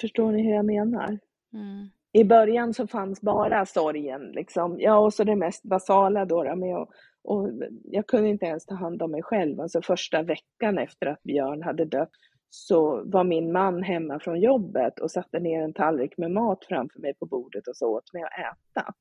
[0.00, 1.18] Förstår ni hur jag menar?
[1.52, 1.88] Mm.
[2.12, 4.80] I början så fanns bara sorgen, liksom.
[4.80, 6.88] ja och så det mest basala då, med att
[7.22, 7.50] och
[7.84, 9.60] jag kunde inte ens ta hand om mig själv.
[9.60, 12.10] Alltså första veckan efter att Björn hade dött
[12.50, 17.00] så var min man hemma från jobbet och satte ner en tallrik med mat framför
[17.00, 18.94] mig på bordet och så åt mig att äta.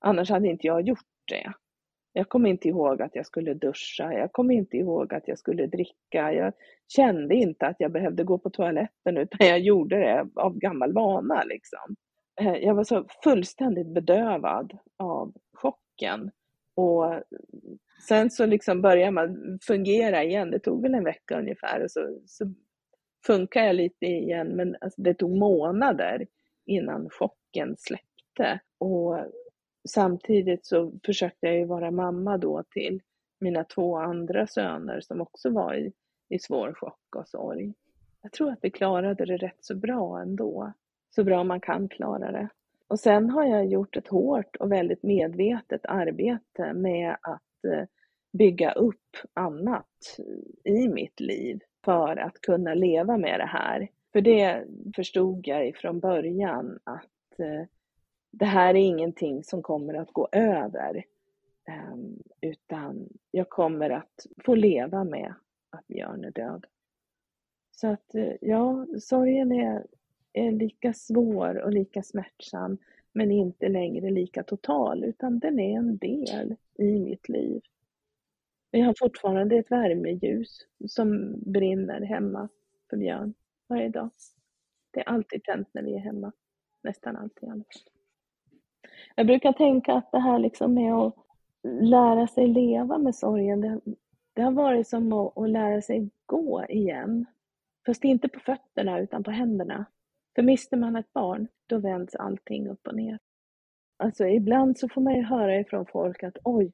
[0.00, 1.52] Annars hade inte jag gjort det.
[2.12, 5.66] Jag kom inte ihåg att jag skulle duscha, jag kom inte ihåg att jag skulle
[5.66, 6.32] dricka.
[6.32, 6.52] Jag
[6.88, 11.44] kände inte att jag behövde gå på toaletten utan jag gjorde det av gammal vana.
[11.44, 11.96] Liksom.
[12.40, 16.30] Eh, jag var så fullständigt bedövad av chocken
[16.74, 17.22] och
[18.08, 20.50] sen så liksom började man fungera igen.
[20.50, 22.54] Det tog väl en vecka ungefär och så, så
[23.26, 24.48] funkar jag lite igen.
[24.48, 26.26] Men alltså det tog månader
[26.66, 28.60] innan chocken släppte.
[28.78, 29.18] Och
[29.88, 33.00] samtidigt så försökte jag ju vara mamma då till
[33.40, 35.92] mina två andra söner som också var i,
[36.28, 37.74] i svår chock och sorg.
[38.22, 40.72] Jag tror att vi klarade det rätt så bra ändå.
[41.14, 42.48] Så bra man kan klara det.
[42.88, 47.84] Och sen har jag gjort ett hårt och väldigt medvetet arbete med att eh,
[48.32, 50.18] bygga upp annat
[50.64, 53.88] i mitt liv för att kunna leva med det här.
[54.12, 54.64] För det
[54.96, 57.66] förstod jag ifrån början att eh,
[58.30, 61.04] det här är ingenting som kommer att gå över.
[61.68, 65.34] Ehm, utan jag kommer att få leva med
[65.70, 66.66] att Björn är död.
[67.70, 69.86] Så att eh, ja, sorgen är,
[70.32, 72.78] är lika svår och lika smärtsam
[73.12, 77.62] men inte längre lika total utan den är en del i mitt liv.
[78.74, 82.48] Jag har fortfarande ett värmeljus som brinner hemma
[82.90, 83.34] för Björn
[83.68, 84.10] varje dag.
[84.90, 86.32] Det är alltid tänt när vi är hemma.
[86.82, 87.84] Nästan alltid annars.
[89.14, 91.14] Jag brukar tänka att det här liksom med att
[91.82, 93.80] lära sig leva med sorgen, det,
[94.32, 97.26] det har varit som att, att lära sig gå igen.
[97.86, 99.84] Fast inte på fötterna utan på händerna.
[100.34, 103.18] För mister man ett barn, då vänds allting upp och ner.
[103.96, 106.72] Alltså ibland så får man ju höra ifrån folk att oj,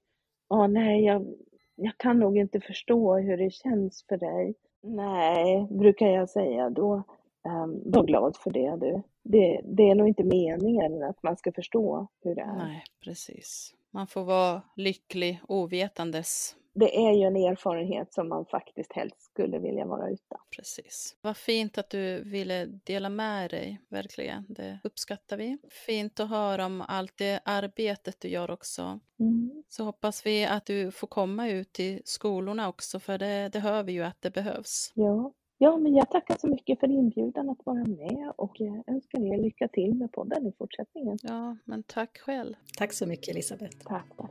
[0.49, 1.35] ah, nej, jag,
[1.79, 4.55] jag kan nog inte förstå hur det känns för dig.
[4.83, 7.03] Nej, brukar jag säga då.
[7.49, 9.03] Um, var glad för det du.
[9.23, 12.57] Det, det är nog inte meningen att man ska förstå hur det är.
[12.57, 13.75] Nej, precis.
[13.91, 16.57] Man får vara lycklig ovetandes.
[16.79, 20.39] Det är ju en erfarenhet som man faktiskt helst skulle vilja vara utan.
[20.57, 21.17] Precis.
[21.23, 24.45] Vad fint att du ville dela med dig, verkligen.
[24.49, 25.59] Det uppskattar vi.
[25.87, 29.01] Fint att höra om allt det arbetet du gör också.
[29.21, 29.63] Mm.
[29.69, 33.83] Så hoppas vi att du får komma ut till skolorna också, för det, det hör
[33.83, 34.93] vi ju att det behövs.
[34.95, 39.35] Ja, Ja, men jag tackar så mycket för inbjudan att vara med och jag önskar
[39.35, 41.19] er lycka till med podden i fortsättningen.
[41.23, 42.55] Ja, men tack själv.
[42.79, 43.77] Tack så mycket Elisabeth.
[43.85, 44.31] Tack, tack.